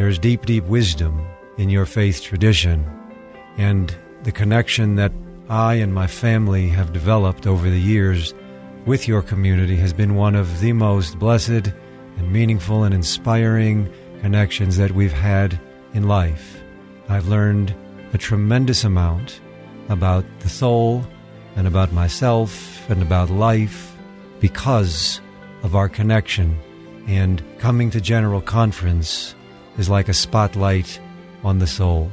There's 0.00 0.18
deep, 0.18 0.46
deep 0.46 0.64
wisdom 0.64 1.22
in 1.58 1.68
your 1.68 1.84
faith 1.84 2.22
tradition, 2.22 2.86
and 3.58 3.94
the 4.22 4.32
connection 4.32 4.94
that 4.94 5.12
I 5.50 5.74
and 5.74 5.92
my 5.92 6.06
family 6.06 6.70
have 6.70 6.94
developed 6.94 7.46
over 7.46 7.68
the 7.68 7.78
years 7.78 8.32
with 8.86 9.06
your 9.06 9.20
community 9.20 9.76
has 9.76 9.92
been 9.92 10.14
one 10.14 10.36
of 10.36 10.60
the 10.60 10.72
most 10.72 11.18
blessed 11.18 11.74
and 12.16 12.32
meaningful 12.32 12.82
and 12.82 12.94
inspiring 12.94 13.92
connections 14.22 14.78
that 14.78 14.92
we've 14.92 15.12
had 15.12 15.60
in 15.92 16.08
life. 16.08 16.58
I've 17.10 17.28
learned 17.28 17.74
a 18.14 18.16
tremendous 18.16 18.84
amount 18.84 19.38
about 19.90 20.24
the 20.38 20.48
soul 20.48 21.04
and 21.56 21.66
about 21.66 21.92
myself 21.92 22.88
and 22.88 23.02
about 23.02 23.28
life 23.28 23.94
because 24.40 25.20
of 25.62 25.76
our 25.76 25.90
connection. 25.90 26.58
And 27.06 27.42
coming 27.58 27.90
to 27.90 28.00
General 28.00 28.40
Conference 28.40 29.34
is 29.80 29.88
like 29.88 30.10
a 30.10 30.14
spotlight 30.14 31.00
on 31.42 31.58
the 31.58 31.66
soul, 31.66 32.10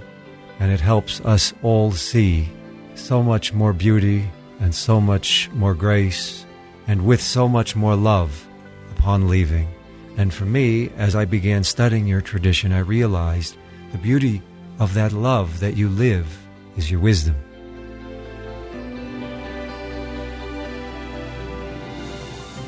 and 0.62 0.72
it 0.72 0.80
helps 0.80 1.20
us 1.26 1.54
all 1.62 1.92
see 1.92 2.48
so 2.96 3.22
much 3.22 3.52
more 3.52 3.74
beauty 3.74 4.24
and 4.62 4.74
so 4.74 5.02
much 5.02 5.50
more 5.52 5.76
grace, 5.76 6.46
and 6.88 7.06
with 7.06 7.22
so 7.22 7.46
much 7.46 7.76
more 7.76 7.98
love 7.98 8.48
upon 8.92 9.28
leaving. 9.28 9.68
And 10.16 10.34
for 10.34 10.46
me, 10.46 10.90
as 10.96 11.14
I 11.14 11.26
began 11.26 11.62
studying 11.66 12.08
your 12.08 12.22
tradition, 12.22 12.72
I 12.72 12.80
realized 12.80 13.58
the 13.92 13.98
beauty 13.98 14.42
of 14.80 14.94
that 14.94 15.12
love 15.12 15.60
that 15.60 15.76
you 15.76 15.90
live 15.90 16.26
is 16.78 16.90
your 16.90 17.02
wisdom. 17.02 17.36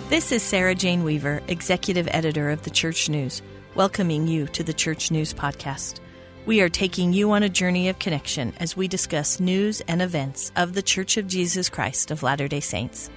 This 0.10 0.34
is 0.34 0.44
Sarah 0.44 0.76
Jane 0.76 1.04
Weaver, 1.06 1.42
Executive 1.48 2.10
Editor 2.12 2.50
of 2.50 2.64
the 2.64 2.70
Church 2.70 3.08
News, 3.08 3.42
welcoming 3.80 4.28
you 4.28 4.46
to 4.46 4.62
the 4.62 4.74
Church 4.74 5.10
News 5.10 5.34
Podcast. 5.34 6.02
We 6.46 6.60
are 6.60 6.68
taking 6.68 7.14
you 7.14 7.32
on 7.32 7.44
a 7.44 7.48
journey 7.48 7.88
of 7.88 7.98
connection 7.98 8.54
as 8.60 8.76
we 8.76 8.90
discuss 8.90 9.40
news 9.40 9.80
and 9.88 10.02
events 10.02 10.52
of 10.58 10.74
the 10.74 10.82
Church 10.82 11.16
of 11.16 11.28
Jesus 11.28 11.70
Christ 11.70 12.12
of 12.12 12.22
Latter 12.22 12.50
day 12.50 12.60
Saints. 12.60 13.10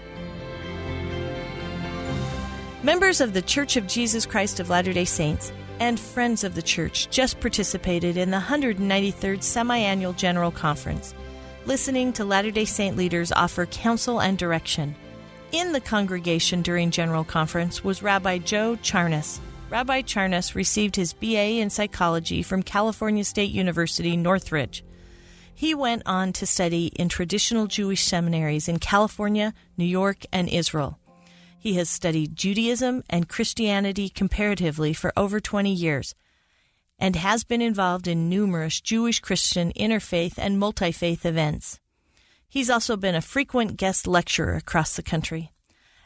Members 2.84 3.20
of 3.20 3.34
the 3.34 3.42
Church 3.42 3.76
of 3.76 3.88
Jesus 3.88 4.24
Christ 4.24 4.60
of 4.60 4.70
Latter 4.70 4.92
day 4.92 5.04
Saints 5.04 5.52
and 5.80 5.98
Friends 5.98 6.44
of 6.44 6.54
the 6.54 6.62
Church 6.62 7.10
just 7.10 7.40
participated 7.40 8.16
in 8.16 8.30
the 8.30 8.38
193rd 8.38 9.42
Semi-Annual 9.42 10.12
General 10.12 10.52
Conference. 10.52 11.12
Listening 11.66 12.12
to 12.12 12.24
Latter 12.24 12.52
day 12.52 12.66
Saint 12.66 12.96
leaders 12.96 13.32
offer 13.32 13.66
counsel 13.66 14.20
and 14.20 14.38
direction 14.38 14.94
in 15.50 15.72
the 15.72 15.80
congregation 15.80 16.62
during 16.62 16.92
General 16.92 17.24
Conference 17.24 17.82
was 17.82 18.00
Rabbi 18.00 18.38
Joe 18.38 18.76
Charnes. 18.76 19.40
Rabbi 19.72 20.02
Charnes 20.02 20.54
received 20.54 20.96
his 20.96 21.14
BA 21.14 21.58
in 21.58 21.70
psychology 21.70 22.42
from 22.42 22.62
California 22.62 23.24
State 23.24 23.52
University, 23.52 24.18
Northridge. 24.18 24.84
He 25.54 25.74
went 25.74 26.02
on 26.04 26.34
to 26.34 26.46
study 26.46 26.88
in 26.88 27.08
traditional 27.08 27.66
Jewish 27.66 28.02
seminaries 28.02 28.68
in 28.68 28.80
California, 28.80 29.54
New 29.78 29.86
York, 29.86 30.26
and 30.30 30.46
Israel. 30.50 30.98
He 31.58 31.72
has 31.76 31.88
studied 31.88 32.36
Judaism 32.36 33.02
and 33.08 33.30
Christianity 33.30 34.10
comparatively 34.10 34.92
for 34.92 35.10
over 35.16 35.40
20 35.40 35.72
years 35.72 36.14
and 36.98 37.16
has 37.16 37.42
been 37.42 37.62
involved 37.62 38.06
in 38.06 38.28
numerous 38.28 38.78
Jewish 38.78 39.20
Christian 39.20 39.72
interfaith 39.72 40.34
and 40.36 40.58
multi 40.58 40.92
faith 40.92 41.24
events. 41.24 41.80
He's 42.46 42.68
also 42.68 42.98
been 42.98 43.14
a 43.14 43.22
frequent 43.22 43.78
guest 43.78 44.06
lecturer 44.06 44.54
across 44.54 44.96
the 44.96 45.02
country. 45.02 45.50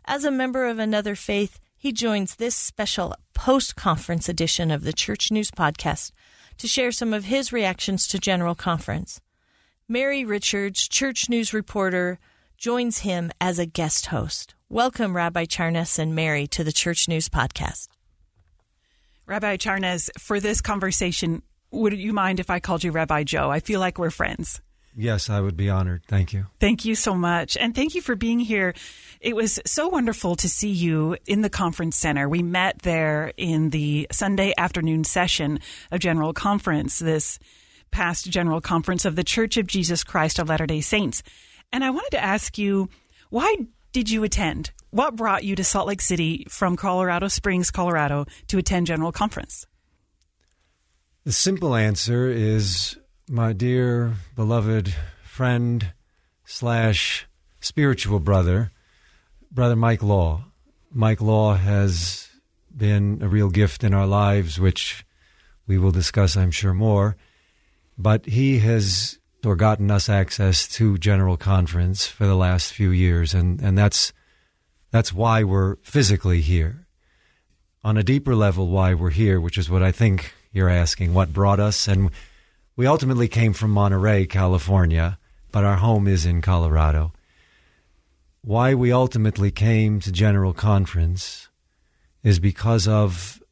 As 0.04 0.24
a 0.24 0.30
member 0.30 0.66
of 0.66 0.78
another 0.78 1.16
faith, 1.16 1.58
he 1.86 1.92
joins 1.92 2.34
this 2.34 2.56
special 2.56 3.14
post 3.32 3.76
conference 3.76 4.28
edition 4.28 4.72
of 4.72 4.82
the 4.82 4.92
Church 4.92 5.30
News 5.30 5.52
Podcast 5.52 6.10
to 6.58 6.66
share 6.66 6.90
some 6.90 7.14
of 7.14 7.26
his 7.26 7.52
reactions 7.52 8.08
to 8.08 8.18
General 8.18 8.56
Conference. 8.56 9.20
Mary 9.86 10.24
Richards, 10.24 10.88
Church 10.88 11.28
News 11.28 11.54
reporter, 11.54 12.18
joins 12.58 12.98
him 12.98 13.30
as 13.40 13.60
a 13.60 13.66
guest 13.66 14.06
host. 14.06 14.56
Welcome, 14.68 15.14
Rabbi 15.14 15.44
Charnes 15.44 15.96
and 15.96 16.12
Mary, 16.12 16.48
to 16.48 16.64
the 16.64 16.72
Church 16.72 17.06
News 17.06 17.28
Podcast. 17.28 17.86
Rabbi 19.24 19.56
Charnes, 19.56 20.10
for 20.18 20.40
this 20.40 20.60
conversation, 20.60 21.40
would 21.70 21.96
you 21.96 22.12
mind 22.12 22.40
if 22.40 22.50
I 22.50 22.58
called 22.58 22.82
you 22.82 22.90
Rabbi 22.90 23.22
Joe? 23.22 23.48
I 23.48 23.60
feel 23.60 23.78
like 23.78 23.96
we're 23.96 24.10
friends. 24.10 24.60
Yes, 24.98 25.28
I 25.28 25.40
would 25.40 25.58
be 25.58 25.68
honored. 25.68 26.02
Thank 26.08 26.32
you. 26.32 26.46
Thank 26.58 26.86
you 26.86 26.94
so 26.94 27.14
much. 27.14 27.56
And 27.58 27.74
thank 27.74 27.94
you 27.94 28.00
for 28.00 28.16
being 28.16 28.38
here. 28.38 28.72
It 29.20 29.36
was 29.36 29.60
so 29.66 29.88
wonderful 29.88 30.36
to 30.36 30.48
see 30.48 30.70
you 30.70 31.18
in 31.26 31.42
the 31.42 31.50
conference 31.50 31.96
center. 31.96 32.28
We 32.28 32.42
met 32.42 32.80
there 32.80 33.32
in 33.36 33.70
the 33.70 34.06
Sunday 34.10 34.54
afternoon 34.56 35.04
session 35.04 35.60
of 35.90 36.00
General 36.00 36.32
Conference, 36.32 36.98
this 36.98 37.38
past 37.90 38.30
General 38.30 38.62
Conference 38.62 39.04
of 39.04 39.16
the 39.16 39.24
Church 39.24 39.58
of 39.58 39.66
Jesus 39.66 40.02
Christ 40.02 40.38
of 40.38 40.48
Latter 40.48 40.66
day 40.66 40.80
Saints. 40.80 41.22
And 41.72 41.84
I 41.84 41.90
wanted 41.90 42.12
to 42.12 42.24
ask 42.24 42.56
you, 42.56 42.88
why 43.28 43.54
did 43.92 44.10
you 44.10 44.24
attend? 44.24 44.70
What 44.90 45.14
brought 45.14 45.44
you 45.44 45.54
to 45.56 45.64
Salt 45.64 45.88
Lake 45.88 46.00
City 46.00 46.46
from 46.48 46.74
Colorado 46.74 47.28
Springs, 47.28 47.70
Colorado 47.70 48.24
to 48.48 48.56
attend 48.56 48.86
General 48.86 49.12
Conference? 49.12 49.66
The 51.24 51.32
simple 51.32 51.74
answer 51.74 52.30
is 52.30 52.96
my 53.28 53.52
dear 53.52 54.14
beloved 54.36 54.94
friend 55.24 55.92
slash 56.44 57.26
spiritual 57.60 58.20
brother, 58.20 58.70
brother 59.50 59.74
Mike 59.74 60.02
Law. 60.02 60.44
Mike 60.92 61.20
Law 61.20 61.54
has 61.54 62.28
been 62.74 63.18
a 63.22 63.28
real 63.28 63.50
gift 63.50 63.82
in 63.82 63.92
our 63.92 64.06
lives, 64.06 64.60
which 64.60 65.04
we 65.66 65.76
will 65.76 65.90
discuss, 65.90 66.36
I'm 66.36 66.52
sure, 66.52 66.72
more. 66.72 67.16
But 67.98 68.26
he 68.26 68.60
has 68.60 69.18
or 69.44 69.56
gotten 69.56 69.90
us 69.90 70.08
access 70.08 70.68
to 70.68 70.98
General 70.98 71.36
Conference 71.36 72.06
for 72.06 72.26
the 72.26 72.36
last 72.36 72.72
few 72.72 72.90
years, 72.90 73.34
and, 73.34 73.60
and 73.60 73.76
that's 73.76 74.12
that's 74.92 75.12
why 75.12 75.42
we're 75.42 75.76
physically 75.82 76.40
here. 76.40 76.86
On 77.82 77.96
a 77.96 78.02
deeper 78.02 78.34
level, 78.34 78.68
why 78.68 78.94
we're 78.94 79.10
here, 79.10 79.40
which 79.40 79.58
is 79.58 79.68
what 79.68 79.82
I 79.82 79.92
think 79.92 80.32
you're 80.52 80.68
asking, 80.68 81.12
what 81.12 81.32
brought 81.32 81.60
us, 81.60 81.86
and 81.88 82.10
we 82.76 82.86
ultimately 82.86 83.26
came 83.26 83.54
from 83.54 83.70
Monterey, 83.70 84.26
California, 84.26 85.18
but 85.50 85.64
our 85.64 85.76
home 85.76 86.06
is 86.06 86.26
in 86.26 86.42
Colorado. 86.42 87.12
Why 88.42 88.74
we 88.74 88.92
ultimately 88.92 89.50
came 89.50 89.98
to 90.00 90.12
General 90.12 90.52
Conference 90.52 91.48
is 92.22 92.38
because 92.38 92.86
of 92.86 93.42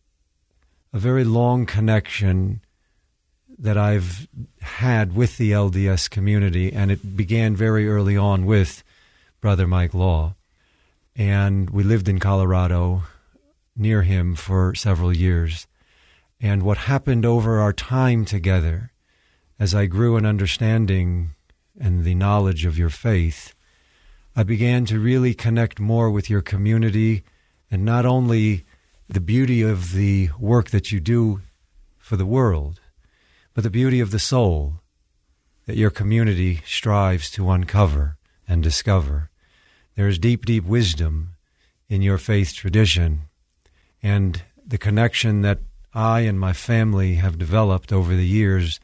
a 0.93 0.99
very 0.99 1.25
long 1.25 1.65
connection 1.65 2.61
that 3.59 3.79
I've 3.79 4.29
had 4.61 5.17
with 5.17 5.39
the 5.39 5.53
LDS 5.53 6.11
community, 6.11 6.73
and 6.73 6.91
it 6.91 7.17
began 7.17 7.56
very 7.56 7.89
early 7.89 8.17
on 8.17 8.45
with 8.45 8.85
Brother 9.41 9.67
Mike 9.67 9.95
Law. 9.95 10.35
And 11.17 11.71
we 11.71 11.83
lived 11.83 12.09
in 12.09 12.19
Colorado 12.19 13.05
near 13.75 14.03
him 14.03 14.35
for 14.35 14.75
several 14.75 15.17
years. 15.17 15.67
And 16.41 16.62
what 16.62 16.77
happened 16.77 17.25
over 17.25 17.61
our 17.61 17.73
time 17.73 18.25
together 18.25 18.91
as 19.59 19.75
I 19.75 19.87
grew 19.87 20.16
in 20.16 20.26
understanding 20.26 21.31
and 21.78 22.04
the 22.04 22.15
knowledge 22.15 22.65
of 22.65 22.78
your 22.78 22.91
faith, 22.91 23.54
I 24.37 24.42
began 24.42 24.84
to 24.87 24.98
really 24.98 25.34
connect 25.34 25.78
more 25.78 26.10
with 26.10 26.28
your 26.28 26.42
community 26.42 27.22
and 27.70 27.84
not 27.84 28.04
only 28.04 28.64
the 29.09 29.20
beauty 29.20 29.62
of 29.62 29.93
the 29.93 30.31
work 30.38 30.70
that 30.70 30.91
you 30.91 31.00
do 31.00 31.43
for 31.98 32.16
the 32.16 32.26
world, 32.26 32.81
but 33.53 33.62
the 33.62 33.70
beauty 33.70 34.00
of 34.00 34.10
the 34.10 34.19
soul 34.19 34.81
that 35.66 35.76
your 35.76 35.91
community 35.91 36.60
strives 36.66 37.31
to 37.31 37.50
uncover 37.50 38.16
and 38.47 38.62
discover. 38.62 39.31
There 39.94 40.08
is 40.08 40.19
deep, 40.19 40.44
deep 40.44 40.64
wisdom 40.64 41.37
in 41.88 42.02
your 42.02 42.19
faith 42.19 42.55
tradition, 42.55 43.23
and 44.02 44.43
the 44.67 44.79
connection 44.79 45.43
that 45.43 45.61
I 45.94 46.20
and 46.20 46.40
my 46.40 46.52
family 46.52 47.14
have 47.14 47.38
developed 47.38 47.93
over 47.93 48.17
the 48.17 48.26
years 48.26 48.81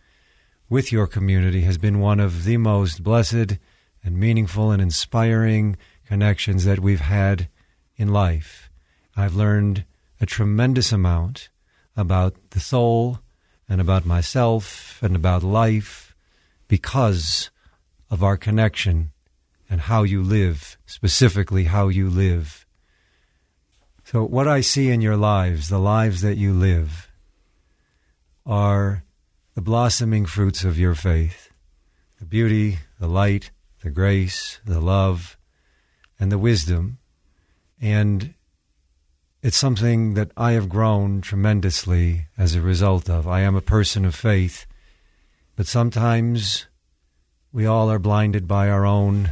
with 0.71 0.93
your 0.93 1.09
community 1.09 1.63
has 1.63 1.79
been 1.79 1.99
one 1.99 2.21
of 2.21 2.45
the 2.45 2.57
most 2.57 3.03
blessed 3.03 3.59
and 4.05 4.17
meaningful 4.17 4.71
and 4.71 4.81
inspiring 4.81 5.77
connections 6.07 6.65
that 6.65 6.79
we've 6.79 7.01
had 7.01 7.49
in 7.97 8.13
life. 8.13 8.71
I've 9.17 9.35
learned 9.35 9.85
a 10.21 10.27
tremendous 10.27 10.93
amount 10.93 11.49
about 11.97 12.37
the 12.51 12.61
soul 12.61 13.19
and 13.69 13.81
about 13.81 14.07
myself 14.07 15.03
and 15.03 15.17
about 15.17 15.43
life 15.43 16.15
because 16.69 17.51
of 18.09 18.23
our 18.23 18.37
connection 18.37 19.11
and 19.69 19.81
how 19.83 20.05
you 20.05 20.23
live, 20.23 20.79
specifically 20.87 21.65
how 21.65 21.89
you 21.89 22.09
live. 22.09 22.65
So, 24.05 24.25
what 24.25 24.47
I 24.47 24.61
see 24.61 24.91
in 24.91 25.01
your 25.01 25.17
lives, 25.17 25.69
the 25.69 25.79
lives 25.79 26.21
that 26.21 26.37
you 26.37 26.53
live, 26.53 27.09
are 28.47 29.05
the 29.55 29.61
blossoming 29.61 30.27
fruits 30.27 30.65
of 30.65 30.79
your 30.79 30.95
faith 30.95 31.51
the 32.19 32.27
beauty, 32.27 32.79
the 32.99 33.09
light, 33.09 33.51
the 33.83 33.91
grace, 33.91 34.61
the 34.67 34.79
love, 34.79 35.39
and 36.19 36.31
the 36.31 36.39
wisdom. 36.39 36.99
And 37.81 38.35
it's 39.43 39.57
something 39.57 40.13
that 40.15 40.31
I 40.37 40.53
have 40.53 40.69
grown 40.69 41.23
tremendously 41.23 42.27
as 42.37 42.55
a 42.55 42.61
result 42.61 43.09
of. 43.09 43.27
I 43.27 43.41
am 43.41 43.57
a 43.57 43.63
person 43.63 44.05
of 44.05 44.15
faith, 44.15 44.67
but 45.57 45.67
sometimes 45.67 46.67
we 47.53 47.65
all 47.65 47.91
are 47.91 47.99
blinded 47.99 48.47
by 48.47 48.69
our 48.69 48.85
own 48.85 49.31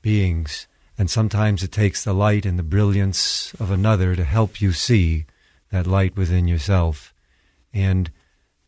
beings, 0.00 0.66
and 0.96 1.10
sometimes 1.10 1.62
it 1.62 1.70
takes 1.70 2.02
the 2.02 2.14
light 2.14 2.46
and 2.46 2.58
the 2.58 2.62
brilliance 2.62 3.52
of 3.60 3.70
another 3.70 4.16
to 4.16 4.24
help 4.24 4.62
you 4.62 4.72
see 4.72 5.26
that 5.70 5.86
light 5.86 6.16
within 6.16 6.48
yourself. 6.48 7.12
And 7.74 8.10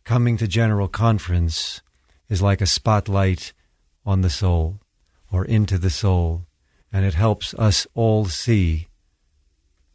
coming 0.03 0.37
to 0.37 0.47
General 0.47 0.87
Conference 0.87 1.81
is 2.29 2.41
like 2.41 2.61
a 2.61 2.65
spotlight 2.65 3.53
on 4.05 4.21
the 4.21 4.29
soul 4.29 4.79
or 5.31 5.45
into 5.45 5.77
the 5.77 5.89
soul, 5.89 6.45
and 6.91 7.05
it 7.05 7.13
helps 7.13 7.53
us 7.55 7.87
all 7.93 8.25
see 8.25 8.87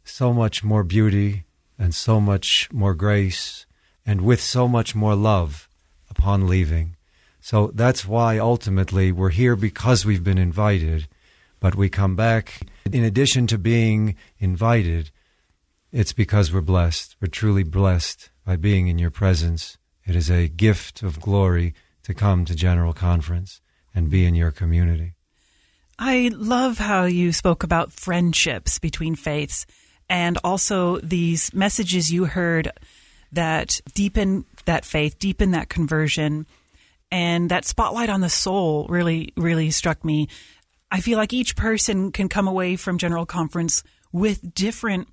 so 0.03 0.33
much 0.33 0.63
more 0.63 0.83
beauty 0.83 1.43
and 1.77 1.93
so 1.93 2.19
much 2.19 2.69
more 2.73 2.95
grace 2.95 3.65
and 4.05 4.21
with 4.21 4.41
so 4.41 4.67
much 4.67 4.95
more 4.95 5.15
love 5.15 5.69
upon 6.09 6.47
leaving. 6.47 6.95
So 7.39 7.71
that's 7.73 8.05
why 8.05 8.37
ultimately 8.37 9.11
we're 9.11 9.29
here 9.29 9.55
because 9.55 10.05
we've 10.05 10.23
been 10.23 10.37
invited, 10.37 11.07
but 11.59 11.75
we 11.75 11.89
come 11.89 12.15
back. 12.15 12.67
In 12.91 13.03
addition 13.03 13.47
to 13.47 13.57
being 13.57 14.15
invited, 14.39 15.11
it's 15.91 16.13
because 16.13 16.51
we're 16.51 16.61
blessed. 16.61 17.15
We're 17.21 17.27
truly 17.27 17.63
blessed 17.63 18.29
by 18.43 18.55
being 18.55 18.87
in 18.87 18.99
your 18.99 19.11
presence. 19.11 19.78
It 20.09 20.15
is 20.15 20.31
a 20.31 20.47
gift 20.47 21.03
of 21.03 21.21
glory 21.21 21.75
to 22.01 22.15
come 22.15 22.43
to 22.45 22.55
General 22.55 22.93
Conference 22.93 23.61
and 23.93 24.09
be 24.09 24.25
in 24.25 24.33
your 24.33 24.49
community. 24.49 25.13
I 25.99 26.31
love 26.33 26.79
how 26.79 27.05
you 27.05 27.31
spoke 27.31 27.61
about 27.61 27.93
friendships 27.93 28.79
between 28.79 29.13
faiths 29.13 29.67
and 30.09 30.39
also 30.43 30.97
these 31.01 31.53
messages 31.53 32.11
you 32.11 32.25
heard 32.25 32.71
that 33.31 33.81
deepen 33.93 34.45
that 34.65 34.83
faith, 34.83 35.19
deepen 35.19 35.51
that 35.51 35.69
conversion, 35.69 36.47
and 37.11 37.51
that 37.51 37.65
spotlight 37.65 38.09
on 38.09 38.21
the 38.21 38.29
soul 38.31 38.87
really, 38.89 39.31
really 39.37 39.69
struck 39.69 40.03
me. 40.03 40.27
I 40.89 41.01
feel 41.01 41.19
like 41.19 41.33
each 41.33 41.55
person 41.55 42.11
can 42.11 42.29
come 42.29 42.47
away 42.47 42.77
from 42.77 42.97
General 42.97 43.27
Conference 43.27 43.83
with 44.11 44.55
different 44.55 45.07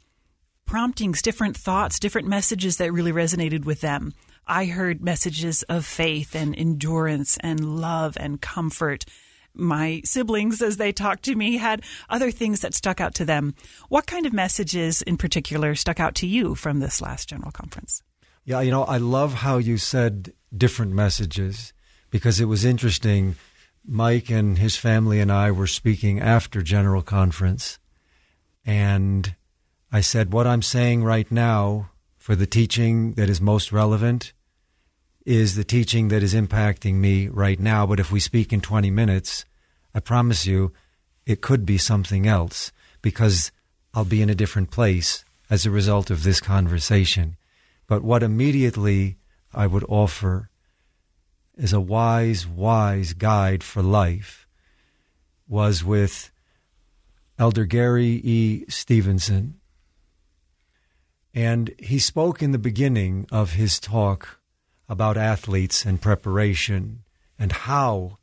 promptings, 0.64 1.20
different 1.20 1.54
thoughts, 1.54 1.98
different 1.98 2.28
messages 2.28 2.78
that 2.78 2.92
really 2.92 3.12
resonated 3.12 3.66
with 3.66 3.82
them. 3.82 4.14
I 4.48 4.66
heard 4.66 5.02
messages 5.02 5.64
of 5.64 5.84
faith 5.84 6.36
and 6.36 6.56
endurance 6.56 7.36
and 7.40 7.80
love 7.80 8.16
and 8.18 8.40
comfort 8.40 9.04
my 9.58 10.02
siblings, 10.04 10.62
as 10.62 10.76
they 10.76 10.92
talked 10.92 11.24
to 11.24 11.34
me, 11.34 11.56
had 11.56 11.82
other 12.08 12.30
things 12.30 12.60
that 12.60 12.74
stuck 12.74 13.00
out 13.00 13.14
to 13.14 13.24
them. 13.24 13.54
What 13.88 14.06
kind 14.06 14.26
of 14.26 14.32
messages 14.32 15.02
in 15.02 15.16
particular 15.16 15.74
stuck 15.74 15.98
out 15.98 16.14
to 16.16 16.26
you 16.26 16.54
from 16.54 16.78
this 16.78 17.00
last 17.00 17.28
general 17.28 17.50
conference? 17.50 18.02
Yeah, 18.44 18.60
you 18.60 18.70
know, 18.70 18.84
I 18.84 18.98
love 18.98 19.34
how 19.34 19.58
you 19.58 19.78
said 19.78 20.32
different 20.56 20.92
messages 20.92 21.72
because 22.10 22.38
it 22.38 22.44
was 22.44 22.64
interesting. 22.64 23.34
Mike 23.84 24.30
and 24.30 24.58
his 24.58 24.76
family 24.76 25.20
and 25.20 25.32
I 25.32 25.50
were 25.50 25.66
speaking 25.66 26.20
after 26.20 26.62
general 26.62 27.02
conference, 27.02 27.78
and 28.64 29.34
I 29.90 30.02
said, 30.02 30.32
What 30.32 30.46
I'm 30.46 30.62
saying 30.62 31.02
right 31.02 31.30
now 31.32 31.90
for 32.16 32.36
the 32.36 32.46
teaching 32.46 33.14
that 33.14 33.30
is 33.30 33.40
most 33.40 33.72
relevant 33.72 34.32
is 35.26 35.56
the 35.56 35.64
teaching 35.64 36.08
that 36.08 36.22
is 36.22 36.34
impacting 36.34 36.94
me 36.94 37.26
right 37.26 37.58
now. 37.58 37.84
But 37.84 38.00
if 38.00 38.12
we 38.12 38.20
speak 38.20 38.52
in 38.52 38.60
20 38.60 38.90
minutes, 38.90 39.44
I 39.92 40.00
promise 40.00 40.46
you 40.46 40.72
it 41.26 41.40
could 41.40 41.66
be 41.66 41.78
something 41.78 42.26
else 42.26 42.70
because 43.02 43.50
I'll 43.92 44.04
be 44.04 44.22
in 44.22 44.30
a 44.30 44.34
different 44.36 44.70
place 44.70 45.24
as 45.50 45.66
a 45.66 45.70
result 45.70 46.10
of 46.10 46.22
this 46.22 46.40
conversation. 46.40 47.36
But 47.88 48.02
what 48.02 48.22
immediately 48.22 49.16
I 49.52 49.66
would 49.66 49.84
offer 49.88 50.48
is 51.56 51.72
a 51.72 51.80
wise, 51.80 52.46
wise 52.46 53.12
guide 53.12 53.64
for 53.64 53.82
life 53.82 54.46
was 55.48 55.82
with 55.82 56.30
Elder 57.38 57.64
Gary 57.64 58.20
E. 58.22 58.64
Stevenson. 58.68 59.58
And 61.34 61.74
he 61.78 61.98
spoke 61.98 62.42
in 62.42 62.52
the 62.52 62.58
beginning 62.58 63.26
of 63.32 63.52
his 63.54 63.80
talk 63.80 64.35
about 64.88 65.16
athletes 65.16 65.84
and 65.84 66.00
preparation 66.00 67.02
and 67.38 67.52
how 67.52 68.18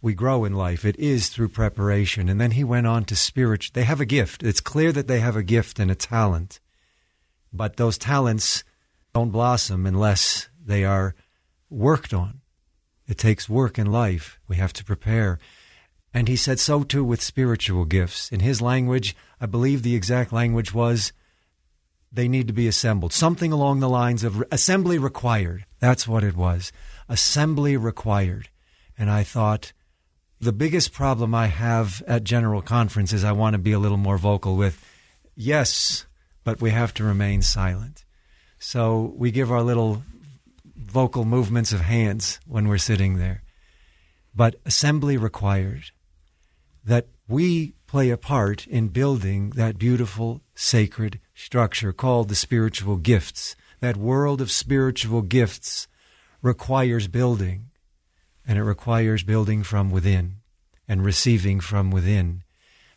we 0.00 0.14
grow 0.14 0.44
in 0.44 0.54
life. 0.54 0.84
It 0.84 0.98
is 0.98 1.28
through 1.28 1.48
preparation. 1.48 2.28
And 2.28 2.40
then 2.40 2.52
he 2.52 2.64
went 2.64 2.86
on 2.86 3.04
to 3.06 3.16
spiritual. 3.16 3.72
They 3.74 3.84
have 3.84 4.00
a 4.00 4.06
gift. 4.06 4.42
It's 4.42 4.60
clear 4.60 4.92
that 4.92 5.08
they 5.08 5.20
have 5.20 5.36
a 5.36 5.42
gift 5.42 5.78
and 5.78 5.90
a 5.90 5.94
talent. 5.94 6.60
But 7.52 7.76
those 7.76 7.98
talents 7.98 8.64
don't 9.14 9.30
blossom 9.30 9.86
unless 9.86 10.48
they 10.64 10.84
are 10.84 11.14
worked 11.70 12.12
on. 12.12 12.40
It 13.08 13.18
takes 13.18 13.48
work 13.48 13.78
in 13.78 13.90
life. 13.90 14.38
We 14.48 14.56
have 14.56 14.72
to 14.74 14.84
prepare. 14.84 15.38
And 16.12 16.28
he 16.28 16.36
said 16.36 16.58
so 16.58 16.82
too 16.82 17.04
with 17.04 17.22
spiritual 17.22 17.84
gifts. 17.84 18.30
In 18.30 18.40
his 18.40 18.62
language, 18.62 19.16
I 19.40 19.46
believe 19.46 19.82
the 19.82 19.94
exact 19.94 20.32
language 20.32 20.72
was 20.72 21.12
they 22.12 22.28
need 22.28 22.46
to 22.46 22.52
be 22.52 22.68
assembled. 22.68 23.12
Something 23.12 23.52
along 23.52 23.80
the 23.80 23.88
lines 23.88 24.24
of 24.24 24.42
assembly 24.50 24.98
required. 24.98 25.66
That's 25.80 26.08
what 26.08 26.24
it 26.24 26.36
was. 26.36 26.72
Assembly 27.08 27.76
required. 27.76 28.48
And 28.98 29.10
I 29.10 29.22
thought, 29.22 29.72
the 30.40 30.52
biggest 30.52 30.92
problem 30.92 31.34
I 31.34 31.46
have 31.46 32.02
at 32.06 32.24
General 32.24 32.62
Conference 32.62 33.12
is 33.12 33.24
I 33.24 33.32
want 33.32 33.54
to 33.54 33.58
be 33.58 33.72
a 33.72 33.78
little 33.78 33.96
more 33.96 34.18
vocal 34.18 34.56
with, 34.56 34.82
yes, 35.34 36.06
but 36.44 36.60
we 36.60 36.70
have 36.70 36.92
to 36.94 37.04
remain 37.04 37.42
silent. 37.42 38.04
So 38.58 39.14
we 39.16 39.30
give 39.30 39.50
our 39.50 39.62
little 39.62 40.02
vocal 40.76 41.24
movements 41.24 41.72
of 41.72 41.80
hands 41.80 42.40
when 42.46 42.68
we're 42.68 42.78
sitting 42.78 43.18
there. 43.18 43.42
But 44.34 44.56
assembly 44.64 45.16
required 45.16 45.84
that 46.84 47.08
we 47.28 47.75
play 47.86 48.10
a 48.10 48.16
part 48.16 48.66
in 48.66 48.88
building 48.88 49.50
that 49.50 49.78
beautiful, 49.78 50.42
sacred 50.54 51.20
structure 51.34 51.92
called 51.92 52.28
the 52.28 52.34
spiritual 52.34 52.96
gifts. 52.96 53.56
That 53.80 53.96
world 53.96 54.40
of 54.40 54.50
spiritual 54.50 55.22
gifts 55.22 55.86
requires 56.42 57.08
building, 57.08 57.70
and 58.46 58.58
it 58.58 58.64
requires 58.64 59.22
building 59.22 59.62
from 59.62 59.90
within 59.90 60.36
and 60.88 61.04
receiving 61.04 61.60
from 61.60 61.90
within. 61.90 62.42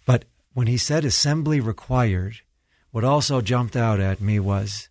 But 0.05 0.25
when 0.53 0.67
he 0.67 0.77
said 0.77 1.05
assembly 1.05 1.59
required, 1.59 2.41
what 2.91 3.03
also 3.03 3.41
jumped 3.41 3.75
out 3.75 3.99
at 3.99 4.21
me 4.21 4.39
was 4.39 4.89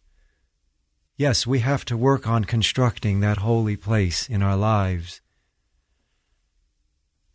yes, 1.17 1.47
we 1.47 1.59
have 1.61 1.85
to 1.87 1.97
work 1.97 2.29
on 2.29 2.45
constructing 2.45 3.21
that 3.21 3.39
holy 3.39 3.77
place 3.77 4.29
in 4.29 4.43
our 4.43 4.57
lives 4.57 5.21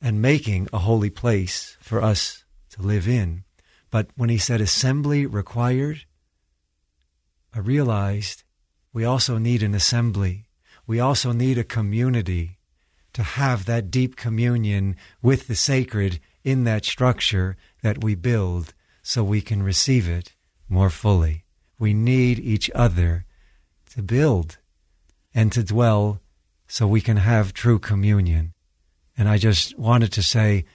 and 0.02 0.22
making 0.22 0.68
a 0.74 0.80
holy 0.80 1.10
place 1.10 1.78
for 1.80 2.02
us 2.02 2.43
to 2.74 2.82
live 2.82 3.08
in. 3.08 3.44
But 3.90 4.08
when 4.16 4.30
he 4.30 4.38
said 4.38 4.62
assembly 4.62 5.26
required, 5.26 6.06
I 7.54 7.60
realized 7.60 8.44
we 8.92 9.06
also 9.06 9.38
need 9.38 9.64
an 9.64 9.74
assembly. 9.74 10.46
We 10.86 11.00
also 11.00 11.32
need 11.32 11.58
a 11.58 11.64
community 11.64 12.58
to 13.14 13.24
have 13.24 13.66
that 13.66 13.92
deep 13.92 14.16
communion 14.16 14.96
with 15.22 15.48
the 15.48 15.56
sacred 15.56 16.20
in 16.44 16.64
that 16.64 16.86
structure 16.86 17.56
that 17.82 18.04
we 18.04 18.16
build 18.16 18.74
so 19.04 19.24
we 19.24 19.42
can 19.42 19.62
receive 19.62 20.10
it 20.10 20.34
more 20.68 20.90
fully. 20.90 21.44
We 21.78 21.94
need 21.94 22.40
each 22.40 22.72
other 22.74 23.26
to 23.92 24.02
build 24.02 24.58
and 25.34 25.52
to 25.52 25.64
dwell 25.64 26.20
so 26.68 26.88
we 26.88 27.02
can 27.02 27.18
have 27.18 27.54
true 27.54 27.78
communion. 27.78 28.54
And 29.16 29.30
I 29.30 29.38
just 29.38 29.78
wanted 29.78 30.12
to 30.14 30.24
say, 30.24 30.66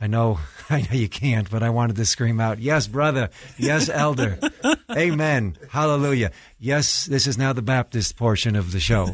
I 0.00 0.06
know, 0.06 0.38
I 0.70 0.80
know 0.82 0.92
you 0.92 1.08
can't, 1.08 1.50
but 1.50 1.62
I 1.62 1.70
wanted 1.70 1.96
to 1.96 2.06
scream 2.06 2.40
out, 2.40 2.58
yes, 2.58 2.86
brother. 2.86 3.30
Yes, 3.58 3.88
elder. 3.88 4.38
Amen. 4.90 5.56
Hallelujah. 5.68 6.32
Yes, 6.58 7.04
this 7.06 7.26
is 7.26 7.36
now 7.36 7.52
the 7.52 7.62
Baptist 7.62 8.16
portion 8.16 8.56
of 8.56 8.72
the 8.72 8.80
show, 8.80 9.08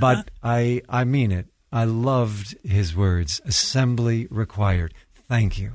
but 0.00 0.30
I, 0.42 0.82
I 0.88 1.04
mean 1.04 1.32
it. 1.32 1.46
I 1.72 1.84
loved 1.84 2.56
his 2.62 2.94
words. 2.94 3.40
Assembly 3.44 4.28
required. 4.30 4.94
Thank 5.28 5.58
you, 5.58 5.72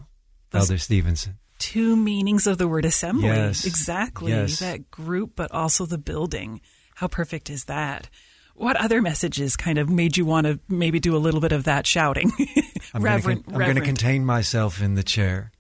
Those 0.52 0.70
Elder 0.70 0.78
Stevenson. 0.78 1.40
Two 1.58 1.96
meanings 1.96 2.46
of 2.46 2.60
the 2.60 2.68
word 2.68 2.86
assembly. 2.86 3.30
Yes. 3.30 3.66
Exactly. 3.66 4.32
Yes. 4.32 4.60
That 4.60 4.92
group, 4.92 5.32
but 5.36 5.52
also 5.52 5.88
the 5.88 5.98
building. 5.98 6.62
How 6.96 7.08
perfect 7.08 7.50
is 7.50 7.66
that? 7.66 8.10
What 8.58 8.76
other 8.76 9.04
messages 9.04 9.56
kind 9.56 9.78
of 9.78 9.88
made 9.88 10.18
you 10.18 10.26
want 10.26 10.48
to 10.48 10.60
maybe 10.68 11.00
do 11.00 11.16
a 11.16 11.20
little 11.20 11.40
bit 11.40 11.52
of 11.52 11.66
that 11.66 11.86
shouting? 11.86 12.32
I'm 12.94 13.04
Reverend, 13.04 13.46
gonna, 13.46 13.58
I'm 13.60 13.64
going 13.64 13.76
to 13.76 13.86
contain 13.86 14.26
myself 14.26 14.82
in 14.82 14.96
the 14.96 15.04
chair. 15.04 15.52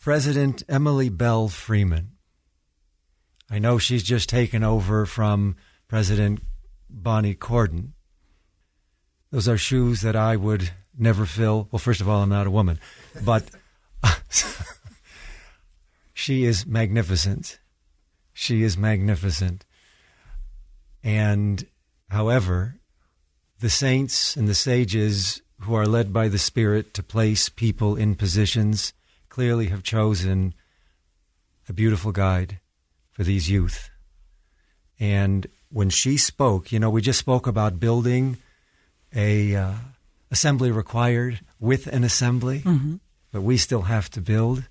President 0.00 0.62
Emily 0.70 1.10
Belle 1.10 1.48
Freeman. 1.48 2.12
I 3.50 3.58
know 3.58 3.76
she's 3.76 4.02
just 4.02 4.30
taken 4.30 4.64
over 4.64 5.04
from 5.04 5.56
President 5.86 6.40
Bonnie 6.88 7.34
Cordon. 7.34 7.92
Those 9.30 9.46
are 9.46 9.58
shoes 9.58 10.00
that 10.00 10.16
I 10.16 10.36
would 10.36 10.70
never 10.96 11.26
fill. 11.26 11.68
Well, 11.70 11.78
first 11.78 12.00
of 12.00 12.08
all, 12.08 12.22
I'm 12.22 12.30
not 12.30 12.46
a 12.46 12.50
woman, 12.50 12.80
but 13.22 13.44
she 16.14 16.44
is 16.44 16.64
magnificent. 16.64 17.58
She 18.32 18.62
is 18.62 18.78
magnificent. 18.78 19.66
And 21.02 21.66
however, 22.08 22.76
the 23.60 23.70
saints 23.70 24.36
and 24.36 24.48
the 24.48 24.54
sages 24.54 25.42
who 25.60 25.74
are 25.74 25.86
led 25.86 26.12
by 26.12 26.28
the 26.28 26.38
Spirit 26.38 26.94
to 26.94 27.02
place 27.02 27.48
people 27.48 27.96
in 27.96 28.14
positions 28.14 28.92
clearly 29.28 29.66
have 29.66 29.82
chosen 29.82 30.54
a 31.68 31.72
beautiful 31.72 32.12
guide 32.12 32.58
for 33.12 33.24
these 33.24 33.50
youth. 33.50 33.90
And 34.98 35.46
when 35.70 35.90
she 35.90 36.16
spoke, 36.16 36.72
you 36.72 36.80
know, 36.80 36.90
we 36.90 37.02
just 37.02 37.18
spoke 37.18 37.46
about 37.46 37.80
building 37.80 38.38
a 39.14 39.54
uh, 39.54 39.74
assembly 40.30 40.70
required 40.70 41.40
with 41.58 41.86
an 41.86 42.04
assembly, 42.04 42.60
mm-hmm. 42.60 42.96
but 43.32 43.42
we 43.42 43.56
still 43.56 43.82
have 43.82 44.10
to 44.10 44.20
build. 44.20 44.64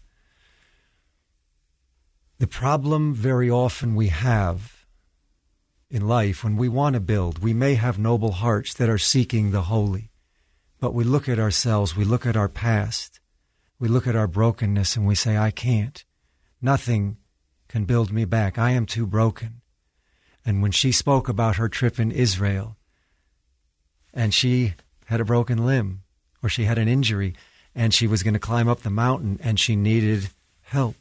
The 2.40 2.48
problem 2.48 3.14
very 3.14 3.50
often 3.50 3.96
we 3.96 4.08
have 4.08 4.79
in 5.90 6.08
life 6.08 6.44
when 6.44 6.56
we 6.56 6.70
want 6.70 6.94
to 6.94 7.00
build, 7.00 7.40
we 7.40 7.54
may 7.54 7.74
have 7.76 7.98
noble 7.98 8.34
hearts 8.34 8.74
that 8.76 8.90
are 8.90 8.98
seeking 8.98 9.52
the 9.52 9.64
holy, 9.64 10.12
but 10.80 10.94
we 10.94 11.04
look 11.04 11.28
at 11.28 11.40
ourselves, 11.40 11.96
we 11.96 12.06
look 12.06 12.26
at 12.26 12.38
our 12.38 12.48
past, 12.48 13.20
we 13.80 13.88
look 13.88 14.06
at 14.06 14.16
our 14.16 14.28
brokenness, 14.28 14.96
and 14.96 15.08
we 15.08 15.16
say, 15.16 15.38
I 15.38 15.52
can't. 15.52 16.04
Nothing 16.62 17.18
can 17.68 17.86
build 17.86 18.12
me 18.12 18.26
back. 18.26 18.58
I 18.58 18.72
am 18.72 18.86
too 18.86 19.08
broken. 19.08 19.62
And 20.46 20.62
when 20.62 20.72
she 20.72 20.92
spoke 20.92 21.30
about 21.30 21.56
her 21.56 21.70
trip 21.70 22.00
in 22.00 22.12
Israel, 22.12 22.78
and 24.14 24.34
she 24.34 24.74
had 25.06 25.22
a 25.22 25.26
broken 25.26 25.66
limb, 25.66 26.02
or 26.44 26.50
she 26.50 26.66
had 26.66 26.78
an 26.78 26.88
injury, 26.88 27.36
and 27.74 27.94
she 27.94 28.08
was 28.08 28.24
going 28.24 28.34
to 28.34 28.40
climb 28.40 28.68
up 28.68 28.82
the 28.82 28.90
mountain, 28.90 29.40
and 29.42 29.60
she 29.60 29.76
needed 29.76 30.30
help. 30.62 30.96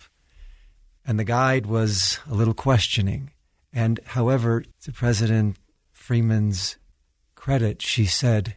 And 1.07 1.19
the 1.19 1.25
guide 1.25 1.67
was 1.67 2.21
a 2.31 2.35
little 2.35 2.55
questioning. 2.55 3.33
And 3.79 4.01
however, 4.07 4.65
to 4.83 4.93
President 4.93 5.57
Freeman's 5.93 6.79
credit, 7.37 7.81
she 7.81 8.07
said, 8.07 8.57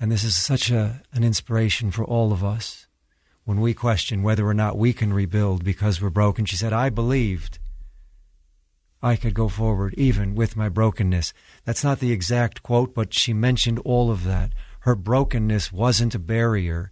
and 0.00 0.10
this 0.10 0.24
is 0.24 0.34
such 0.34 0.72
a, 0.72 1.02
an 1.12 1.22
inspiration 1.22 1.92
for 1.92 2.04
all 2.04 2.32
of 2.32 2.42
us 2.42 2.88
when 3.44 3.60
we 3.60 3.74
question 3.74 4.24
whether 4.24 4.44
or 4.44 4.52
not 4.52 4.76
we 4.76 4.92
can 4.92 5.12
rebuild 5.12 5.62
because 5.62 6.02
we're 6.02 6.10
broken. 6.10 6.46
She 6.46 6.56
said, 6.56 6.72
I 6.72 6.90
believed 6.90 7.60
I 9.00 9.14
could 9.14 9.34
go 9.34 9.48
forward 9.48 9.94
even 9.96 10.34
with 10.34 10.56
my 10.56 10.68
brokenness. 10.68 11.32
That's 11.64 11.84
not 11.84 12.00
the 12.00 12.10
exact 12.10 12.64
quote, 12.64 12.92
but 12.92 13.14
she 13.14 13.32
mentioned 13.32 13.78
all 13.84 14.10
of 14.10 14.24
that. 14.24 14.50
Her 14.80 14.96
brokenness 14.96 15.72
wasn't 15.72 16.16
a 16.16 16.18
barrier 16.18 16.90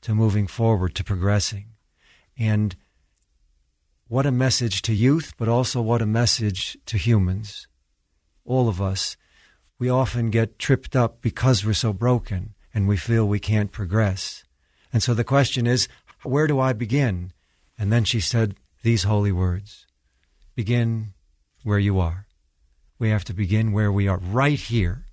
to 0.00 0.12
moving 0.12 0.48
forward, 0.48 0.96
to 0.96 1.04
progressing. 1.04 1.66
And 2.36 2.74
what 4.08 4.26
a 4.26 4.30
message 4.30 4.82
to 4.82 4.94
youth, 4.94 5.32
but 5.38 5.48
also 5.48 5.80
what 5.80 6.02
a 6.02 6.06
message 6.06 6.76
to 6.86 6.98
humans. 6.98 7.66
All 8.44 8.68
of 8.68 8.80
us. 8.80 9.16
We 9.78 9.88
often 9.88 10.30
get 10.30 10.58
tripped 10.58 10.94
up 10.94 11.20
because 11.20 11.64
we're 11.64 11.74
so 11.74 11.92
broken 11.92 12.54
and 12.72 12.86
we 12.86 12.96
feel 12.96 13.26
we 13.26 13.40
can't 13.40 13.72
progress. 13.72 14.44
And 14.92 15.02
so 15.02 15.14
the 15.14 15.24
question 15.24 15.66
is, 15.66 15.88
where 16.22 16.46
do 16.46 16.60
I 16.60 16.72
begin? 16.72 17.32
And 17.78 17.92
then 17.92 18.04
she 18.04 18.20
said 18.20 18.56
these 18.82 19.04
holy 19.04 19.32
words 19.32 19.86
Begin 20.54 21.14
where 21.64 21.78
you 21.78 21.98
are. 21.98 22.26
We 22.98 23.10
have 23.10 23.24
to 23.24 23.34
begin 23.34 23.72
where 23.72 23.90
we 23.90 24.06
are, 24.06 24.18
right 24.18 24.58
here. 24.58 25.06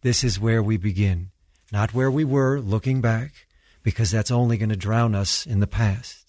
This 0.00 0.24
is 0.24 0.40
where 0.40 0.62
we 0.62 0.76
begin, 0.76 1.30
not 1.72 1.94
where 1.94 2.10
we 2.10 2.24
were 2.24 2.60
looking 2.60 3.00
back, 3.00 3.46
because 3.82 4.10
that's 4.10 4.30
only 4.30 4.56
going 4.56 4.68
to 4.70 4.76
drown 4.76 5.14
us 5.14 5.46
in 5.46 5.60
the 5.60 5.66
past. 5.66 6.23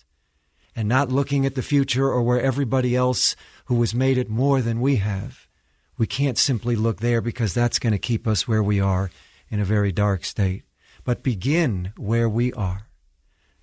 And 0.75 0.89
not 0.89 1.11
looking 1.11 1.45
at 1.45 1.55
the 1.55 1.61
future 1.61 2.09
or 2.09 2.21
where 2.21 2.41
everybody 2.41 2.95
else 2.95 3.35
who 3.65 3.79
has 3.79 3.95
made 3.95 4.17
it 4.17 4.29
more 4.29 4.61
than 4.61 4.81
we 4.81 4.97
have. 4.97 5.47
We 5.97 6.05
can't 6.05 6.37
simply 6.37 6.75
look 6.75 6.99
there 6.99 7.21
because 7.21 7.53
that's 7.53 7.79
going 7.79 7.93
to 7.93 7.99
keep 7.99 8.27
us 8.27 8.47
where 8.47 8.61
we 8.61 8.81
are 8.81 9.09
in 9.49 9.61
a 9.61 9.65
very 9.65 9.93
dark 9.93 10.25
state 10.25 10.63
but 11.05 11.23
begin 11.23 11.93
where 11.95 12.27
we 12.27 12.51
are. 12.53 12.87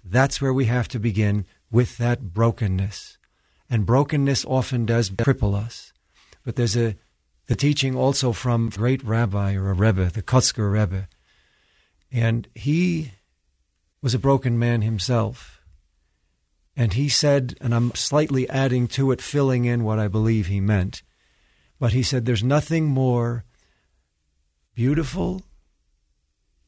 That's 0.03 0.41
where 0.41 0.55
we 0.55 0.65
have 0.67 0.89
to 0.89 0.99
begin 0.99 1.45
with 1.71 1.99
that 1.99 2.33
brokenness. 2.33 3.19
And 3.69 3.85
brokenness 3.85 4.45
often 4.47 4.87
does 4.87 5.11
cripple 5.11 5.55
us. 5.55 5.93
But 6.45 6.57
there's 6.57 6.77
a 6.77 6.97
the 7.49 7.57
teaching 7.57 7.97
also 7.97 8.33
from 8.33 8.69
a 8.69 8.71
great 8.71 9.03
rabbi 9.03 9.55
or 9.55 9.71
a 9.71 9.75
rebbe, 9.75 10.11
the 10.11 10.23
Kotzker 10.23 10.73
Rebbe. 10.73 11.09
And 12.11 12.49
he 12.55 13.13
was 14.01 14.15
a 14.15 14.19
broken 14.19 14.59
man 14.59 14.83
himself. 14.83 15.52
And 16.77 16.95
he 16.95 17.09
said, 17.09 17.55
and 17.61 17.75
I'm 17.75 17.95
slightly 17.95 18.49
adding 18.49 18.89
to 18.89 19.11
it, 19.13 19.21
filling 19.21 19.65
in 19.67 19.85
what 19.85 19.99
I 19.99 20.09
believe 20.09 20.47
he 20.47 20.61
meant, 20.61 21.03
but 21.79 21.93
he 21.93 22.03
said, 22.03 22.25
There's 22.25 22.45
nothing 22.45 22.87
more 22.87 23.45
beautiful 24.75 25.43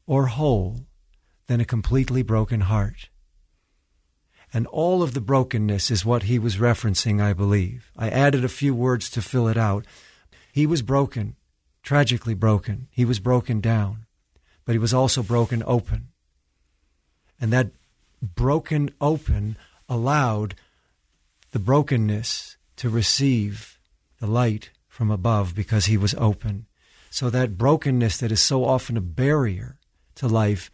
or 0.05 0.27
whole 0.27 0.85
than 1.47 1.61
a 1.61 1.65
completely 1.65 2.21
broken 2.21 2.61
heart. 2.61 3.09
And 4.53 4.67
all 4.67 5.01
of 5.01 5.13
the 5.13 5.21
brokenness 5.21 5.89
is 5.89 6.05
what 6.05 6.23
he 6.23 6.39
was 6.39 6.57
referencing, 6.57 7.21
I 7.21 7.33
believe. 7.33 7.91
I 7.97 8.09
added 8.09 8.45
a 8.45 8.49
few 8.49 8.75
words 8.75 9.09
to 9.11 9.21
fill 9.21 9.47
it 9.47 9.57
out. 9.57 9.85
He 10.51 10.65
was 10.65 10.81
broken, 10.81 11.35
tragically 11.83 12.33
broken. 12.33 12.87
He 12.91 13.05
was 13.05 13.19
broken 13.19 13.59
down, 13.59 14.05
but 14.63 14.73
he 14.73 14.79
was 14.79 14.93
also 14.93 15.23
broken 15.23 15.63
open. 15.65 16.09
And 17.39 17.51
that 17.51 17.71
broken 18.21 18.91
open 19.01 19.57
allowed 19.87 20.55
the 21.51 21.59
brokenness 21.59 22.57
to 22.77 22.89
receive 22.89 23.79
the 24.19 24.27
light 24.27 24.71
from 24.87 25.11
above 25.11 25.55
because 25.55 25.85
he 25.85 25.97
was 25.97 26.15
open. 26.15 26.65
So 27.09 27.29
that 27.29 27.57
brokenness 27.57 28.17
that 28.17 28.31
is 28.31 28.41
so 28.41 28.65
often 28.65 28.97
a 28.97 29.01
barrier 29.01 29.77
to 30.15 30.27
life, 30.27 30.71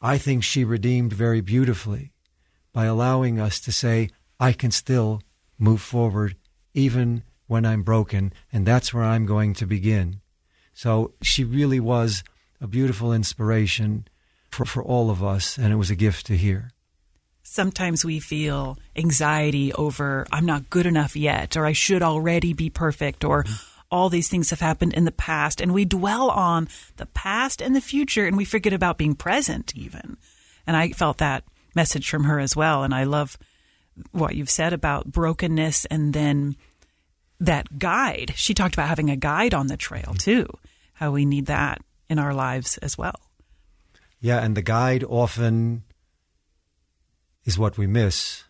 I 0.00 0.18
think 0.18 0.44
she 0.44 0.64
redeemed 0.64 1.12
very 1.12 1.40
beautifully 1.40 2.12
by 2.72 2.86
allowing 2.86 3.38
us 3.38 3.60
to 3.60 3.72
say, 3.72 4.10
I 4.38 4.52
can 4.52 4.70
still 4.70 5.22
move 5.58 5.80
forward 5.80 6.36
even 6.74 7.22
when 7.46 7.66
I'm 7.66 7.82
broken, 7.82 8.32
and 8.52 8.64
that's 8.64 8.94
where 8.94 9.04
I'm 9.04 9.26
going 9.26 9.54
to 9.54 9.66
begin. 9.66 10.20
So 10.72 11.14
she 11.20 11.44
really 11.44 11.80
was 11.80 12.22
a 12.60 12.66
beautiful 12.66 13.12
inspiration 13.12 14.06
for, 14.50 14.64
for 14.64 14.82
all 14.82 15.10
of 15.10 15.22
us, 15.22 15.58
and 15.58 15.72
it 15.72 15.76
was 15.76 15.90
a 15.90 15.96
gift 15.96 16.26
to 16.26 16.36
hear. 16.36 16.70
Sometimes 17.50 18.04
we 18.04 18.20
feel 18.20 18.78
anxiety 18.94 19.72
over, 19.72 20.26
I'm 20.30 20.46
not 20.46 20.70
good 20.70 20.86
enough 20.86 21.16
yet, 21.16 21.56
or 21.56 21.66
I 21.66 21.72
should 21.72 22.02
already 22.02 22.52
be 22.52 22.70
perfect, 22.70 23.24
or 23.24 23.42
mm-hmm 23.44 23.66
all 23.90 24.08
these 24.08 24.28
things 24.28 24.50
have 24.50 24.60
happened 24.60 24.94
in 24.94 25.04
the 25.04 25.12
past 25.12 25.60
and 25.60 25.74
we 25.74 25.84
dwell 25.84 26.30
on 26.30 26.68
the 26.96 27.06
past 27.06 27.60
and 27.60 27.74
the 27.74 27.80
future 27.80 28.26
and 28.26 28.36
we 28.36 28.44
forget 28.44 28.72
about 28.72 28.98
being 28.98 29.14
present 29.14 29.74
even. 29.74 30.16
And 30.66 30.76
I 30.76 30.90
felt 30.90 31.18
that 31.18 31.44
message 31.74 32.08
from 32.08 32.24
her 32.24 32.38
as 32.38 32.54
well. 32.54 32.84
And 32.84 32.94
I 32.94 33.04
love 33.04 33.36
what 34.12 34.36
you've 34.36 34.50
said 34.50 34.72
about 34.72 35.10
brokenness 35.10 35.86
and 35.86 36.12
then 36.12 36.56
that 37.40 37.78
guide. 37.78 38.32
She 38.36 38.54
talked 38.54 38.74
about 38.74 38.88
having 38.88 39.10
a 39.10 39.16
guide 39.16 39.54
on 39.54 39.66
the 39.66 39.76
trail 39.76 40.14
too, 40.16 40.46
how 40.94 41.10
we 41.10 41.24
need 41.24 41.46
that 41.46 41.82
in 42.08 42.18
our 42.18 42.32
lives 42.32 42.78
as 42.78 42.96
well. 42.96 43.18
Yeah, 44.20 44.38
and 44.44 44.56
the 44.56 44.62
guide 44.62 45.02
often 45.02 45.82
is 47.44 47.58
what 47.58 47.78
we 47.78 47.86
miss. 47.86 48.44